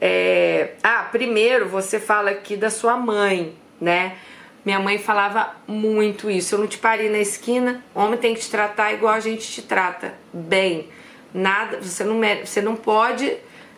é... 0.00 0.72
Ah, 0.82 1.08
primeiro 1.10 1.68
você 1.68 1.98
fala 1.98 2.30
aqui 2.30 2.56
da 2.56 2.70
sua 2.70 2.96
mãe, 2.96 3.54
né? 3.80 4.16
Minha 4.64 4.80
mãe 4.80 4.98
falava 4.98 5.54
muito 5.66 6.30
isso. 6.30 6.54
Eu 6.54 6.60
não 6.60 6.66
te 6.66 6.78
parei 6.78 7.10
na 7.10 7.18
esquina, 7.18 7.84
homem 7.94 8.18
tem 8.18 8.34
que 8.34 8.40
te 8.40 8.50
tratar 8.50 8.92
igual 8.92 9.12
a 9.12 9.20
gente 9.20 9.46
te 9.50 9.62
trata, 9.62 10.14
bem. 10.32 10.88
Nada, 11.32 11.80
você 11.80 12.04
não, 12.04 12.20
você 12.44 12.62
não 12.62 12.76
pode, 12.76 13.36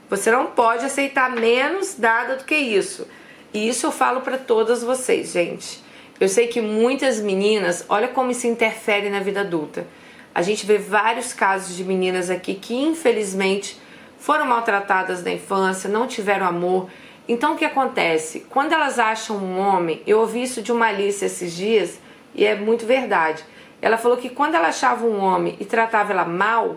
você 0.09 0.31
não 0.31 0.47
pode 0.47 0.85
aceitar 0.85 1.31
menos 1.31 1.99
nada 1.99 2.37
do 2.37 2.45
que 2.45 2.55
isso. 2.55 3.07
E 3.53 3.69
isso 3.69 3.87
eu 3.87 3.91
falo 3.91 4.21
para 4.21 4.39
todas 4.39 4.83
vocês, 4.83 5.33
gente. 5.33 5.83
Eu 6.21 6.29
sei 6.29 6.47
que 6.47 6.61
muitas 6.61 7.21
meninas, 7.21 7.85
olha 7.89 8.09
como 8.09 8.31
isso 8.31 8.47
interfere 8.47 9.11
na 9.11 9.21
vida 9.21 9.41
adulta. 9.41 9.87
A 10.35 10.43
gente 10.43 10.67
vê 10.67 10.79
vários 10.79 11.33
casos 11.33 11.77
de 11.77 11.83
meninas 11.83 12.31
aqui 12.31 12.55
que 12.55 12.75
infelizmente 12.75 13.81
foram 14.19 14.47
maltratadas 14.47 15.23
na 15.23 15.33
infância, 15.33 15.89
não 15.89 16.07
tiveram 16.07 16.47
amor. 16.47 16.89
Então 17.29 17.55
o 17.55 17.57
que 17.57 17.65
acontece? 17.65 18.47
Quando 18.49 18.73
elas 18.73 18.99
acham 18.99 19.37
um 19.37 19.59
homem, 19.59 20.03
eu 20.07 20.21
ouvi 20.21 20.43
isso 20.43 20.63
de 20.63 20.73
uma 20.73 20.87
Alice 20.87 21.25
esses 21.25 21.53
dias 21.53 21.99
e 22.35 22.45
é 22.45 22.55
muito 22.55 22.87
verdade. 22.87 23.45
Ela 23.81 23.99
falou 23.99 24.17
que 24.17 24.31
quando 24.31 24.55
ela 24.55 24.69
achava 24.69 25.05
um 25.05 25.19
homem 25.19 25.57
e 25.61 25.65
tratava 25.65 26.13
ela 26.13 26.25
mal, 26.25 26.77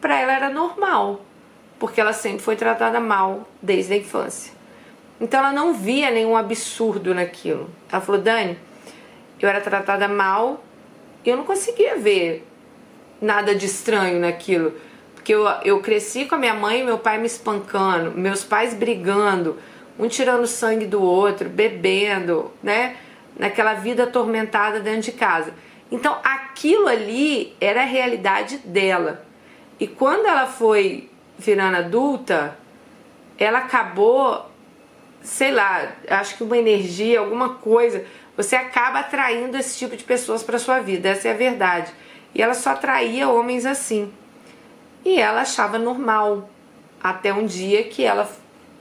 para 0.00 0.18
ela 0.20 0.32
era 0.32 0.50
normal, 0.50 1.20
porque 1.78 2.00
ela 2.00 2.12
sempre 2.12 2.40
foi 2.40 2.56
tratada 2.56 3.00
mal 3.00 3.48
desde 3.60 3.94
a 3.94 3.96
infância. 3.96 4.52
Então 5.20 5.40
ela 5.40 5.52
não 5.52 5.74
via 5.74 6.10
nenhum 6.10 6.36
absurdo 6.36 7.14
naquilo. 7.14 7.68
Ela 7.90 8.00
falou: 8.00 8.20
Dani, 8.20 8.58
eu 9.40 9.48
era 9.48 9.60
tratada 9.60 10.06
mal 10.06 10.62
e 11.24 11.30
eu 11.30 11.36
não 11.36 11.44
conseguia 11.44 11.96
ver 11.96 12.46
nada 13.20 13.54
de 13.54 13.66
estranho 13.66 14.20
naquilo 14.20 14.72
que 15.28 15.34
eu, 15.34 15.46
eu 15.62 15.78
cresci 15.80 16.24
com 16.24 16.36
a 16.36 16.38
minha 16.38 16.54
mãe 16.54 16.80
e 16.80 16.82
meu 16.82 16.96
pai 16.96 17.18
me 17.18 17.26
espancando, 17.26 18.12
meus 18.12 18.42
pais 18.42 18.72
brigando, 18.72 19.58
um 19.98 20.08
tirando 20.08 20.46
sangue 20.46 20.86
do 20.86 21.02
outro, 21.02 21.50
bebendo, 21.50 22.50
né? 22.62 22.96
Naquela 23.38 23.74
vida 23.74 24.04
atormentada 24.04 24.80
dentro 24.80 25.02
de 25.02 25.12
casa. 25.12 25.52
Então 25.92 26.16
aquilo 26.24 26.88
ali 26.88 27.54
era 27.60 27.82
a 27.82 27.84
realidade 27.84 28.56
dela. 28.64 29.22
E 29.78 29.86
quando 29.86 30.24
ela 30.24 30.46
foi 30.46 31.10
virando 31.38 31.76
adulta, 31.76 32.56
ela 33.36 33.58
acabou, 33.58 34.50
sei 35.20 35.50
lá, 35.50 35.92
acho 36.08 36.38
que 36.38 36.42
uma 36.42 36.56
energia, 36.56 37.20
alguma 37.20 37.50
coisa, 37.50 38.02
você 38.34 38.56
acaba 38.56 39.00
atraindo 39.00 39.58
esse 39.58 39.78
tipo 39.78 39.94
de 39.94 40.04
pessoas 40.04 40.42
para 40.42 40.58
sua 40.58 40.80
vida, 40.80 41.10
essa 41.10 41.28
é 41.28 41.32
a 41.32 41.36
verdade. 41.36 41.92
E 42.34 42.40
ela 42.40 42.54
só 42.54 42.70
atraía 42.70 43.28
homens 43.28 43.66
assim. 43.66 44.10
E 45.04 45.20
ela 45.20 45.42
achava 45.42 45.78
normal, 45.78 46.48
até 47.02 47.32
um 47.32 47.46
dia 47.46 47.84
que 47.84 48.04
ela 48.04 48.30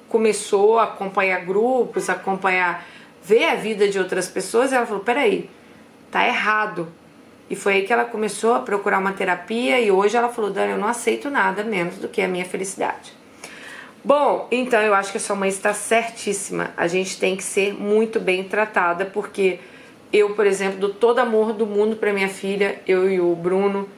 começou 0.09 0.79
a 0.79 0.83
acompanhar 0.85 1.45
grupos, 1.45 2.09
acompanhar, 2.09 2.85
ver 3.23 3.45
a 3.45 3.55
vida 3.55 3.87
de 3.87 3.99
outras 3.99 4.27
pessoas, 4.27 4.71
e 4.71 4.75
ela 4.75 4.85
falou: 4.85 5.03
peraí, 5.03 5.49
tá 6.11 6.27
errado. 6.27 6.87
E 7.49 7.55
foi 7.55 7.75
aí 7.75 7.83
que 7.83 7.93
ela 7.93 8.05
começou 8.05 8.55
a 8.55 8.59
procurar 8.59 8.99
uma 8.99 9.13
terapia 9.13 9.79
e 9.79 9.89
hoje 9.89 10.17
ela 10.17 10.29
falou: 10.29 10.51
Dani, 10.51 10.73
eu 10.73 10.77
não 10.77 10.87
aceito 10.87 11.29
nada 11.29 11.63
menos 11.63 11.97
do 11.97 12.07
que 12.07 12.21
a 12.21 12.27
minha 12.27 12.45
felicidade. 12.45 13.13
Bom, 14.03 14.47
então 14.51 14.81
eu 14.81 14.93
acho 14.93 15.11
que 15.11 15.17
a 15.17 15.21
sua 15.21 15.35
mãe 15.35 15.49
está 15.49 15.73
certíssima. 15.73 16.71
A 16.77 16.87
gente 16.87 17.19
tem 17.19 17.35
que 17.35 17.43
ser 17.43 17.73
muito 17.73 18.19
bem 18.19 18.43
tratada, 18.43 19.05
porque 19.05 19.59
eu, 20.11 20.33
por 20.33 20.45
exemplo, 20.45 20.79
dou 20.79 20.93
todo 20.93 21.19
amor 21.19 21.53
do 21.53 21.65
mundo 21.65 21.95
para 21.95 22.13
minha 22.13 22.29
filha, 22.29 22.81
eu 22.87 23.09
e 23.09 23.19
o 23.19 23.35
Bruno. 23.35 23.89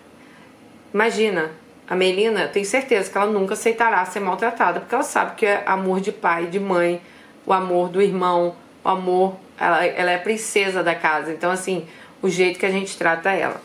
Imagina, 0.93 1.51
a 1.89 1.95
Melina, 1.95 2.47
tenho 2.47 2.65
certeza 2.67 3.09
que 3.09 3.17
ela 3.17 3.25
nunca 3.25 3.55
aceitará 3.55 4.05
ser 4.05 4.19
maltratada, 4.19 4.79
porque 4.79 4.93
ela 4.93 5.03
sabe 5.03 5.35
que 5.35 5.45
é 5.47 5.63
amor 5.65 5.99
de 5.99 6.11
pai, 6.11 6.45
de 6.45 6.59
mãe, 6.59 7.01
o 7.47 7.51
amor 7.51 7.89
do 7.89 7.99
irmão, 7.99 8.55
o 8.83 8.89
amor. 8.89 9.35
Ela, 9.59 9.83
ela 9.83 10.11
é 10.11 10.15
a 10.15 10.19
princesa 10.19 10.83
da 10.83 10.93
casa. 10.93 11.31
Então, 11.31 11.49
assim, 11.49 11.87
o 12.21 12.29
jeito 12.29 12.59
que 12.59 12.65
a 12.67 12.69
gente 12.69 12.95
trata 12.95 13.31
ela. 13.31 13.59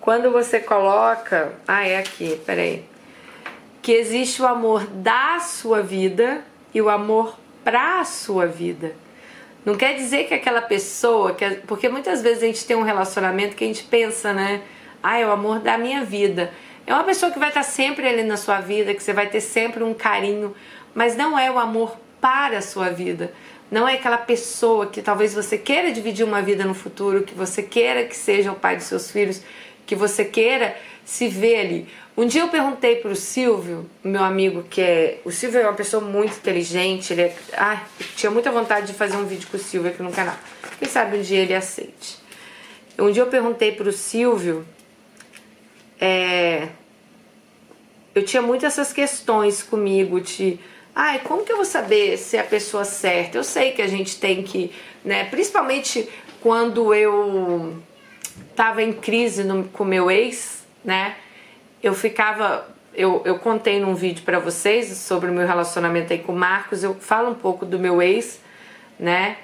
Quando 0.00 0.30
você 0.30 0.60
coloca. 0.60 1.52
Ah, 1.66 1.84
é 1.84 1.98
aqui, 1.98 2.40
peraí. 2.46 2.84
Que 3.82 3.92
existe 3.92 4.40
o 4.40 4.46
amor 4.46 4.86
da 4.86 5.40
sua 5.40 5.82
vida 5.82 6.44
e 6.72 6.80
o 6.80 6.88
amor 6.88 7.36
pra 7.64 8.04
sua 8.04 8.46
vida. 8.46 8.94
Não 9.64 9.74
quer 9.74 9.96
dizer 9.96 10.28
que 10.28 10.34
aquela 10.34 10.62
pessoa. 10.62 11.34
Que, 11.34 11.56
porque 11.66 11.88
muitas 11.88 12.22
vezes 12.22 12.44
a 12.44 12.46
gente 12.46 12.64
tem 12.64 12.76
um 12.76 12.84
relacionamento 12.84 13.56
que 13.56 13.64
a 13.64 13.66
gente 13.66 13.82
pensa, 13.82 14.32
né? 14.32 14.62
Ah, 15.02 15.18
é 15.18 15.26
o 15.26 15.32
amor 15.32 15.58
da 15.58 15.76
minha 15.76 16.04
vida. 16.04 16.52
É 16.88 16.94
uma 16.94 17.04
pessoa 17.04 17.30
que 17.30 17.38
vai 17.38 17.48
estar 17.48 17.64
sempre 17.64 18.08
ali 18.08 18.22
na 18.22 18.38
sua 18.38 18.62
vida, 18.62 18.94
que 18.94 19.02
você 19.02 19.12
vai 19.12 19.28
ter 19.28 19.42
sempre 19.42 19.84
um 19.84 19.92
carinho, 19.92 20.56
mas 20.94 21.14
não 21.14 21.38
é 21.38 21.50
o 21.50 21.58
amor 21.58 21.94
para 22.18 22.56
a 22.56 22.62
sua 22.62 22.88
vida. 22.88 23.30
Não 23.70 23.86
é 23.86 23.96
aquela 23.96 24.16
pessoa 24.16 24.86
que 24.86 25.02
talvez 25.02 25.34
você 25.34 25.58
queira 25.58 25.92
dividir 25.92 26.24
uma 26.24 26.40
vida 26.40 26.64
no 26.64 26.72
futuro, 26.72 27.24
que 27.24 27.34
você 27.34 27.62
queira 27.62 28.04
que 28.04 28.16
seja 28.16 28.52
o 28.52 28.54
pai 28.54 28.76
dos 28.76 28.86
seus 28.86 29.10
filhos, 29.10 29.42
que 29.84 29.94
você 29.94 30.24
queira 30.24 30.74
se 31.04 31.28
ver 31.28 31.60
ali. 31.60 31.88
Um 32.16 32.24
dia 32.24 32.40
eu 32.40 32.48
perguntei 32.48 32.96
para 32.96 33.10
o 33.10 33.14
Silvio, 33.14 33.84
meu 34.02 34.24
amigo, 34.24 34.62
que 34.62 34.80
é. 34.80 35.20
O 35.26 35.30
Silvio 35.30 35.60
é 35.60 35.64
uma 35.64 35.74
pessoa 35.74 36.02
muito 36.02 36.38
inteligente, 36.38 37.12
ele 37.12 37.20
é. 37.20 37.34
tinha 38.16 38.30
muita 38.30 38.50
vontade 38.50 38.86
de 38.86 38.94
fazer 38.94 39.18
um 39.18 39.26
vídeo 39.26 39.46
com 39.50 39.58
o 39.58 39.60
Silvio 39.60 39.90
aqui 39.90 40.02
no 40.02 40.10
canal. 40.10 40.36
Quem 40.78 40.88
sabe 40.88 41.18
um 41.18 41.20
dia 41.20 41.40
ele 41.40 41.54
aceite. 41.54 42.16
Um 42.98 43.10
dia 43.12 43.24
eu 43.24 43.26
perguntei 43.26 43.72
pro 43.72 43.92
Silvio, 43.92 44.66
é, 46.00 46.68
eu 48.18 48.24
tinha 48.24 48.42
muitas 48.42 48.72
essas 48.74 48.92
questões 48.92 49.62
comigo 49.62 50.20
de, 50.20 50.58
ai, 50.94 51.20
como 51.20 51.44
que 51.44 51.52
eu 51.52 51.56
vou 51.56 51.64
saber 51.64 52.16
se 52.18 52.36
é 52.36 52.40
a 52.40 52.44
pessoa 52.44 52.84
certa? 52.84 53.38
Eu 53.38 53.44
sei 53.44 53.72
que 53.72 53.80
a 53.80 53.86
gente 53.86 54.18
tem 54.18 54.42
que, 54.42 54.72
né, 55.04 55.24
principalmente 55.24 56.08
quando 56.40 56.92
eu 56.92 57.76
tava 58.56 58.82
em 58.82 58.92
crise 58.92 59.44
no, 59.44 59.64
com 59.64 59.84
meu 59.84 60.10
ex, 60.10 60.66
né, 60.84 61.16
eu 61.82 61.94
ficava, 61.94 62.68
eu, 62.92 63.22
eu 63.24 63.38
contei 63.38 63.78
num 63.78 63.94
vídeo 63.94 64.24
para 64.24 64.40
vocês 64.40 64.96
sobre 64.96 65.30
o 65.30 65.32
meu 65.32 65.46
relacionamento 65.46 66.12
aí 66.12 66.18
com 66.18 66.32
o 66.32 66.36
Marcos, 66.36 66.82
eu 66.82 66.94
falo 66.94 67.30
um 67.30 67.34
pouco 67.34 67.64
do 67.64 67.78
meu 67.78 68.02
ex, 68.02 68.40
né, 68.98 69.36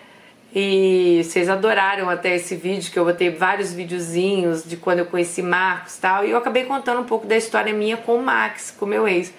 e 0.55 1.21
vocês 1.25 1.49
adoraram 1.49 2.09
até 2.09 2.37
esse 2.37 2.55
vídeo, 2.55 2.93
que 2.93 2.99
eu 2.99 3.05
botei 3.05 3.29
vários 3.29 3.73
videozinhos 3.73 4.63
de 4.63 4.77
quando 4.77 5.01
eu 5.01 5.07
conheci 5.07 5.43
Marcos 5.43 5.97
e 5.97 6.01
tal. 6.01 6.25
E 6.25 6.31
eu 6.31 6.37
acabei 6.37 6.65
contando 6.65 7.01
um 7.01 7.05
pouco 7.05 7.27
da 7.27 7.37
história 7.37 7.73
minha 7.73 7.97
com 7.97 8.15
o 8.15 8.23
Max, 8.23 8.71
com 8.71 8.87
meu 8.87 9.09
ex. 9.09 9.35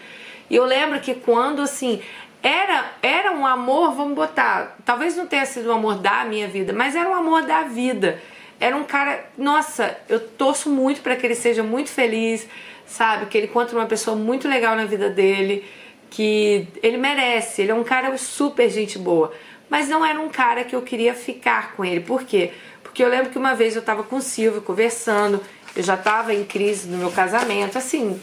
E 0.49 0.55
eu 0.57 0.65
lembro 0.65 0.99
que 0.99 1.15
quando, 1.15 1.61
assim, 1.61 2.01
era, 2.43 2.91
era 3.01 3.31
um 3.31 3.47
amor, 3.47 3.93
vamos 3.93 4.13
botar, 4.13 4.75
talvez 4.83 5.15
não 5.15 5.25
tenha 5.25 5.45
sido 5.45 5.69
um 5.69 5.75
amor 5.75 5.99
da 5.99 6.25
minha 6.25 6.49
vida, 6.49 6.73
mas 6.73 6.97
era 6.97 7.07
um 7.07 7.13
amor 7.13 7.43
da 7.43 7.63
vida. 7.63 8.21
Era 8.59 8.75
um 8.75 8.83
cara, 8.83 9.25
nossa, 9.37 9.97
eu 10.09 10.19
torço 10.19 10.69
muito 10.69 10.99
para 10.99 11.15
que 11.15 11.25
ele 11.25 11.35
seja 11.35 11.63
muito 11.63 11.89
feliz, 11.89 12.45
sabe? 12.85 13.27
Que 13.27 13.37
ele 13.37 13.47
encontre 13.47 13.73
uma 13.73 13.85
pessoa 13.85 14.17
muito 14.17 14.49
legal 14.49 14.75
na 14.75 14.83
vida 14.83 15.09
dele, 15.09 15.63
que 16.09 16.67
ele 16.83 16.97
merece. 16.97 17.61
Ele 17.61 17.71
é 17.71 17.75
um 17.75 17.85
cara 17.85 18.17
super 18.17 18.69
gente 18.69 18.99
boa 18.99 19.31
mas 19.69 19.87
não 19.87 20.05
era 20.05 20.19
um 20.19 20.29
cara 20.29 20.63
que 20.63 20.75
eu 20.75 20.81
queria 20.81 21.13
ficar 21.13 21.73
com 21.73 21.83
ele. 21.83 21.99
Por 21.99 22.23
quê? 22.23 22.51
Porque 22.83 23.03
eu 23.03 23.09
lembro 23.09 23.29
que 23.29 23.37
uma 23.37 23.53
vez 23.55 23.75
eu 23.75 23.81
estava 23.81 24.03
com 24.03 24.17
o 24.17 24.21
Silvio 24.21 24.61
conversando, 24.61 25.41
eu 25.75 25.83
já 25.83 25.95
estava 25.95 26.33
em 26.33 26.43
crise 26.43 26.87
no 26.87 26.97
meu 26.97 27.11
casamento, 27.11 27.77
assim, 27.77 28.21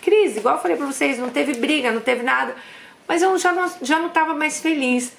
crise, 0.00 0.38
igual 0.38 0.56
eu 0.56 0.62
falei 0.62 0.76
para 0.76 0.86
vocês, 0.86 1.18
não 1.18 1.30
teve 1.30 1.54
briga, 1.54 1.92
não 1.92 2.00
teve 2.00 2.22
nada, 2.22 2.54
mas 3.06 3.22
eu 3.22 3.36
já 3.38 3.52
não, 3.52 3.70
já 3.82 3.98
não 3.98 4.08
estava 4.08 4.34
mais 4.34 4.60
feliz. 4.60 5.12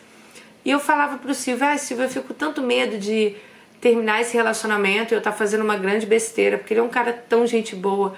E 0.64 0.72
eu 0.72 0.80
falava 0.80 1.18
pro 1.18 1.34
Silvio, 1.36 1.68
ah, 1.68 1.78
Silvio, 1.78 2.06
eu 2.06 2.10
fico 2.10 2.34
tanto 2.34 2.62
medo 2.62 2.98
de 2.98 3.36
terminar 3.80 4.22
esse 4.22 4.34
relacionamento 4.34 5.14
eu 5.14 5.22
tá 5.22 5.32
fazendo 5.32 5.62
uma 5.64 5.78
grande 5.78 6.08
besteira, 6.08 6.58
porque 6.58 6.74
ele 6.74 6.80
é 6.80 6.84
um 6.84 6.90
cara 6.90 7.14
tão 7.14 7.46
gente 7.46 7.76
boa. 7.76 8.16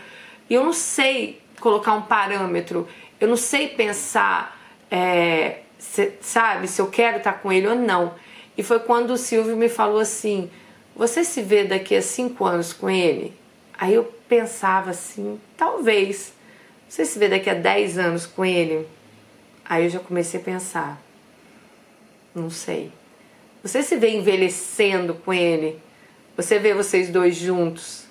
E 0.50 0.54
eu 0.54 0.64
não 0.64 0.72
sei 0.72 1.42
colocar 1.60 1.94
um 1.94 2.04
parâmetro, 2.04 2.88
eu 3.20 3.28
não 3.28 3.36
sei 3.36 3.68
pensar 3.68 4.58
é, 4.90 5.58
se, 5.78 6.14
sabe, 6.22 6.68
se 6.68 6.82
eu 6.82 6.88
quero 6.88 7.18
estar 7.18 7.34
com 7.34 7.52
ele 7.52 7.68
ou 7.68 7.76
não. 7.76 8.14
E 8.58 8.64
foi 8.64 8.80
quando 8.80 9.12
o 9.12 9.18
Silvio 9.18 9.56
me 9.56 9.70
falou 9.70 10.00
assim: 10.00 10.50
Você 10.96 11.24
se 11.24 11.42
vê 11.42 11.64
daqui 11.64 11.96
a 11.96 12.02
cinco 12.02 12.46
anos 12.46 12.74
com 12.74 12.90
ele? 12.90 13.34
Aí 13.78 13.94
eu 13.94 14.04
pensava 14.28 14.92
assim: 14.92 15.40
Talvez. 15.56 16.34
Você 16.90 17.06
se 17.06 17.20
vê 17.20 17.28
daqui 17.28 17.50
a 17.50 17.54
dez 17.54 17.98
anos 17.98 18.26
com 18.26 18.46
ele? 18.46 18.88
Aí 19.66 19.84
eu 19.84 19.90
já 19.90 20.00
comecei 20.00 20.40
a 20.40 20.44
pensar: 20.44 21.02
Não 22.34 22.50
sei. 22.50 22.92
Você 23.62 23.84
se 23.84 23.98
vê 23.98 24.12
envelhecendo 24.12 25.14
com 25.14 25.34
ele? 25.34 25.80
Você 26.36 26.58
vê 26.60 26.74
vocês 26.74 27.10
dois 27.10 27.36
juntos? 27.36 28.06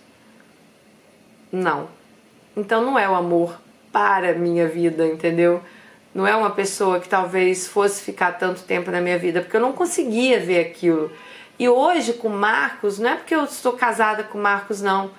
Não. 1.50 1.88
Então 2.56 2.84
não 2.84 2.98
é 2.98 3.08
o 3.08 3.14
amor 3.14 3.60
para 3.92 4.34
minha 4.34 4.68
vida, 4.68 5.06
entendeu? 5.06 5.62
Não 6.16 6.26
é 6.26 6.34
uma 6.34 6.48
pessoa 6.48 6.98
que 6.98 7.06
talvez 7.06 7.68
fosse 7.68 8.02
ficar 8.02 8.32
tanto 8.32 8.62
tempo 8.62 8.90
na 8.90 9.02
minha 9.02 9.18
vida, 9.18 9.42
porque 9.42 9.54
eu 9.54 9.60
não 9.60 9.74
conseguia 9.74 10.40
ver 10.40 10.60
aquilo. 10.60 11.12
E 11.58 11.68
hoje 11.68 12.14
com 12.14 12.30
Marcos, 12.30 12.98
não 12.98 13.10
é 13.10 13.16
porque 13.16 13.34
eu 13.34 13.44
estou 13.44 13.74
casada 13.74 14.24
com 14.24 14.38
Marcos, 14.38 14.80
não, 14.80 15.10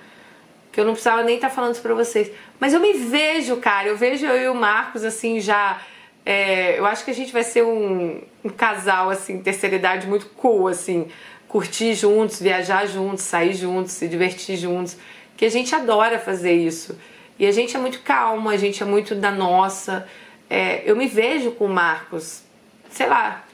que 0.72 0.80
eu 0.80 0.84
não 0.84 0.94
precisava 0.94 1.22
nem 1.22 1.36
estar 1.36 1.50
falando 1.50 1.74
isso 1.74 1.82
pra 1.82 1.94
vocês, 1.94 2.32
mas 2.58 2.74
eu 2.74 2.80
me 2.80 2.94
vejo, 2.94 3.58
cara, 3.58 3.86
eu 3.86 3.96
vejo 3.96 4.26
eu 4.26 4.42
e 4.42 4.48
o 4.48 4.56
Marcos 4.56 5.04
assim 5.04 5.40
já. 5.40 5.80
É, 6.26 6.76
eu 6.76 6.84
acho 6.84 7.04
que 7.04 7.12
a 7.12 7.14
gente 7.14 7.32
vai 7.32 7.44
ser 7.44 7.62
um, 7.62 8.20
um 8.44 8.48
casal, 8.48 9.08
assim, 9.08 9.40
terceira 9.40 9.76
idade 9.76 10.04
muito 10.04 10.26
cool, 10.30 10.66
assim, 10.66 11.06
curtir 11.46 11.94
juntos, 11.94 12.42
viajar 12.42 12.86
juntos, 12.86 13.22
sair 13.22 13.54
juntos, 13.54 13.92
se 13.92 14.08
divertir 14.08 14.56
juntos, 14.56 14.96
que 15.36 15.44
a 15.44 15.48
gente 15.48 15.72
adora 15.76 16.18
fazer 16.18 16.54
isso. 16.54 16.98
E 17.38 17.46
a 17.46 17.52
gente 17.52 17.76
é 17.76 17.78
muito 17.78 18.00
calma, 18.02 18.50
a 18.50 18.56
gente 18.56 18.82
é 18.82 18.86
muito 18.86 19.14
da 19.14 19.30
nossa 19.30 20.04
é, 20.48 20.82
eu 20.84 20.96
me 20.96 21.06
vejo 21.06 21.52
com 21.52 21.66
o 21.66 21.68
Marcos, 21.68 22.42
sei 22.90 23.06
lá, 23.06 23.44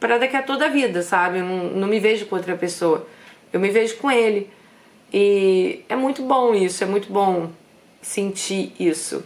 para 0.00 0.18
daqui 0.18 0.36
a 0.36 0.42
toda 0.42 0.66
a 0.66 0.68
vida, 0.68 1.02
sabe? 1.02 1.38
Eu 1.38 1.44
não, 1.44 1.64
não 1.70 1.88
me 1.88 2.00
vejo 2.00 2.26
com 2.26 2.36
outra 2.36 2.56
pessoa. 2.56 3.06
Eu 3.52 3.60
me 3.60 3.70
vejo 3.70 3.96
com 3.96 4.10
ele. 4.10 4.50
E 5.12 5.84
é 5.88 5.94
muito 5.94 6.22
bom 6.22 6.54
isso, 6.54 6.82
é 6.82 6.86
muito 6.86 7.12
bom 7.12 7.50
sentir 8.02 8.74
isso. 8.78 9.24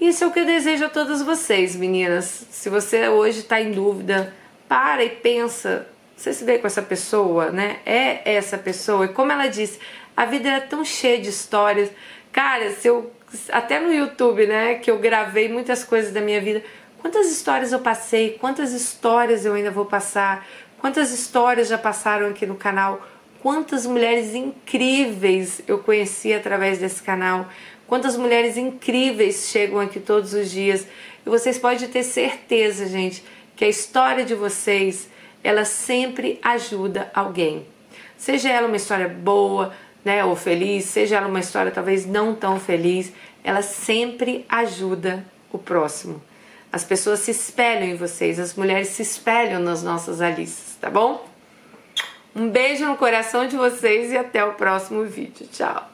Isso 0.00 0.24
é 0.24 0.26
o 0.26 0.32
que 0.32 0.40
eu 0.40 0.44
desejo 0.44 0.84
a 0.84 0.88
todas 0.88 1.22
vocês, 1.22 1.76
meninas. 1.76 2.46
Se 2.50 2.68
você 2.68 3.08
hoje 3.08 3.38
está 3.38 3.60
em 3.60 3.70
dúvida, 3.70 4.34
para 4.68 5.04
e 5.04 5.10
pensa. 5.10 5.86
Você 6.16 6.32
se 6.32 6.44
vê 6.44 6.58
com 6.58 6.66
essa 6.66 6.82
pessoa, 6.82 7.50
né? 7.50 7.78
É 7.86 8.34
essa 8.34 8.58
pessoa. 8.58 9.04
E 9.04 9.08
como 9.08 9.30
ela 9.30 9.46
disse, 9.46 9.78
a 10.16 10.24
vida 10.24 10.48
era 10.48 10.60
tão 10.60 10.84
cheia 10.84 11.20
de 11.20 11.28
histórias. 11.28 11.90
Cara, 12.32 12.70
se 12.72 12.88
eu 12.88 13.12
até 13.50 13.80
no 13.80 13.92
YouTube, 13.92 14.46
né, 14.46 14.74
que 14.76 14.90
eu 14.90 14.98
gravei 14.98 15.48
muitas 15.48 15.84
coisas 15.84 16.12
da 16.12 16.20
minha 16.20 16.40
vida. 16.40 16.62
Quantas 17.00 17.30
histórias 17.30 17.72
eu 17.72 17.80
passei, 17.80 18.36
quantas 18.40 18.72
histórias 18.72 19.44
eu 19.44 19.54
ainda 19.54 19.70
vou 19.70 19.84
passar, 19.84 20.46
quantas 20.78 21.12
histórias 21.12 21.68
já 21.68 21.78
passaram 21.78 22.28
aqui 22.28 22.46
no 22.46 22.54
canal, 22.54 23.06
quantas 23.40 23.86
mulheres 23.86 24.34
incríveis 24.34 25.60
eu 25.66 25.78
conheci 25.78 26.32
através 26.32 26.78
desse 26.78 27.02
canal, 27.02 27.48
quantas 27.86 28.16
mulheres 28.16 28.56
incríveis 28.56 29.48
chegam 29.48 29.80
aqui 29.80 29.98
todos 29.98 30.32
os 30.32 30.50
dias. 30.50 30.86
E 31.26 31.28
vocês 31.28 31.58
podem 31.58 31.88
ter 31.88 32.02
certeza, 32.04 32.86
gente, 32.86 33.24
que 33.56 33.64
a 33.64 33.68
história 33.68 34.24
de 34.24 34.34
vocês, 34.34 35.08
ela 35.42 35.64
sempre 35.64 36.38
ajuda 36.42 37.10
alguém. 37.14 37.66
Seja 38.16 38.48
ela 38.48 38.68
uma 38.68 38.76
história 38.76 39.08
boa, 39.08 39.74
né, 40.04 40.24
ou 40.24 40.34
feliz, 40.34 40.86
seja 40.86 41.16
ela 41.16 41.28
uma 41.28 41.40
história 41.40 41.70
talvez 41.70 42.06
não 42.06 42.34
tão 42.34 42.58
feliz, 42.58 43.12
ela 43.44 43.62
sempre 43.62 44.44
ajuda 44.48 45.24
o 45.52 45.58
próximo. 45.58 46.22
As 46.72 46.84
pessoas 46.84 47.20
se 47.20 47.30
espelham 47.30 47.88
em 47.88 47.96
vocês, 47.96 48.38
as 48.40 48.54
mulheres 48.54 48.88
se 48.88 49.02
espelham 49.02 49.60
nas 49.60 49.82
nossas 49.82 50.20
Alices, 50.20 50.76
tá 50.80 50.88
bom? 50.88 51.26
Um 52.34 52.48
beijo 52.48 52.86
no 52.86 52.96
coração 52.96 53.46
de 53.46 53.56
vocês 53.56 54.10
e 54.10 54.16
até 54.16 54.42
o 54.42 54.54
próximo 54.54 55.04
vídeo. 55.04 55.46
Tchau! 55.52 55.91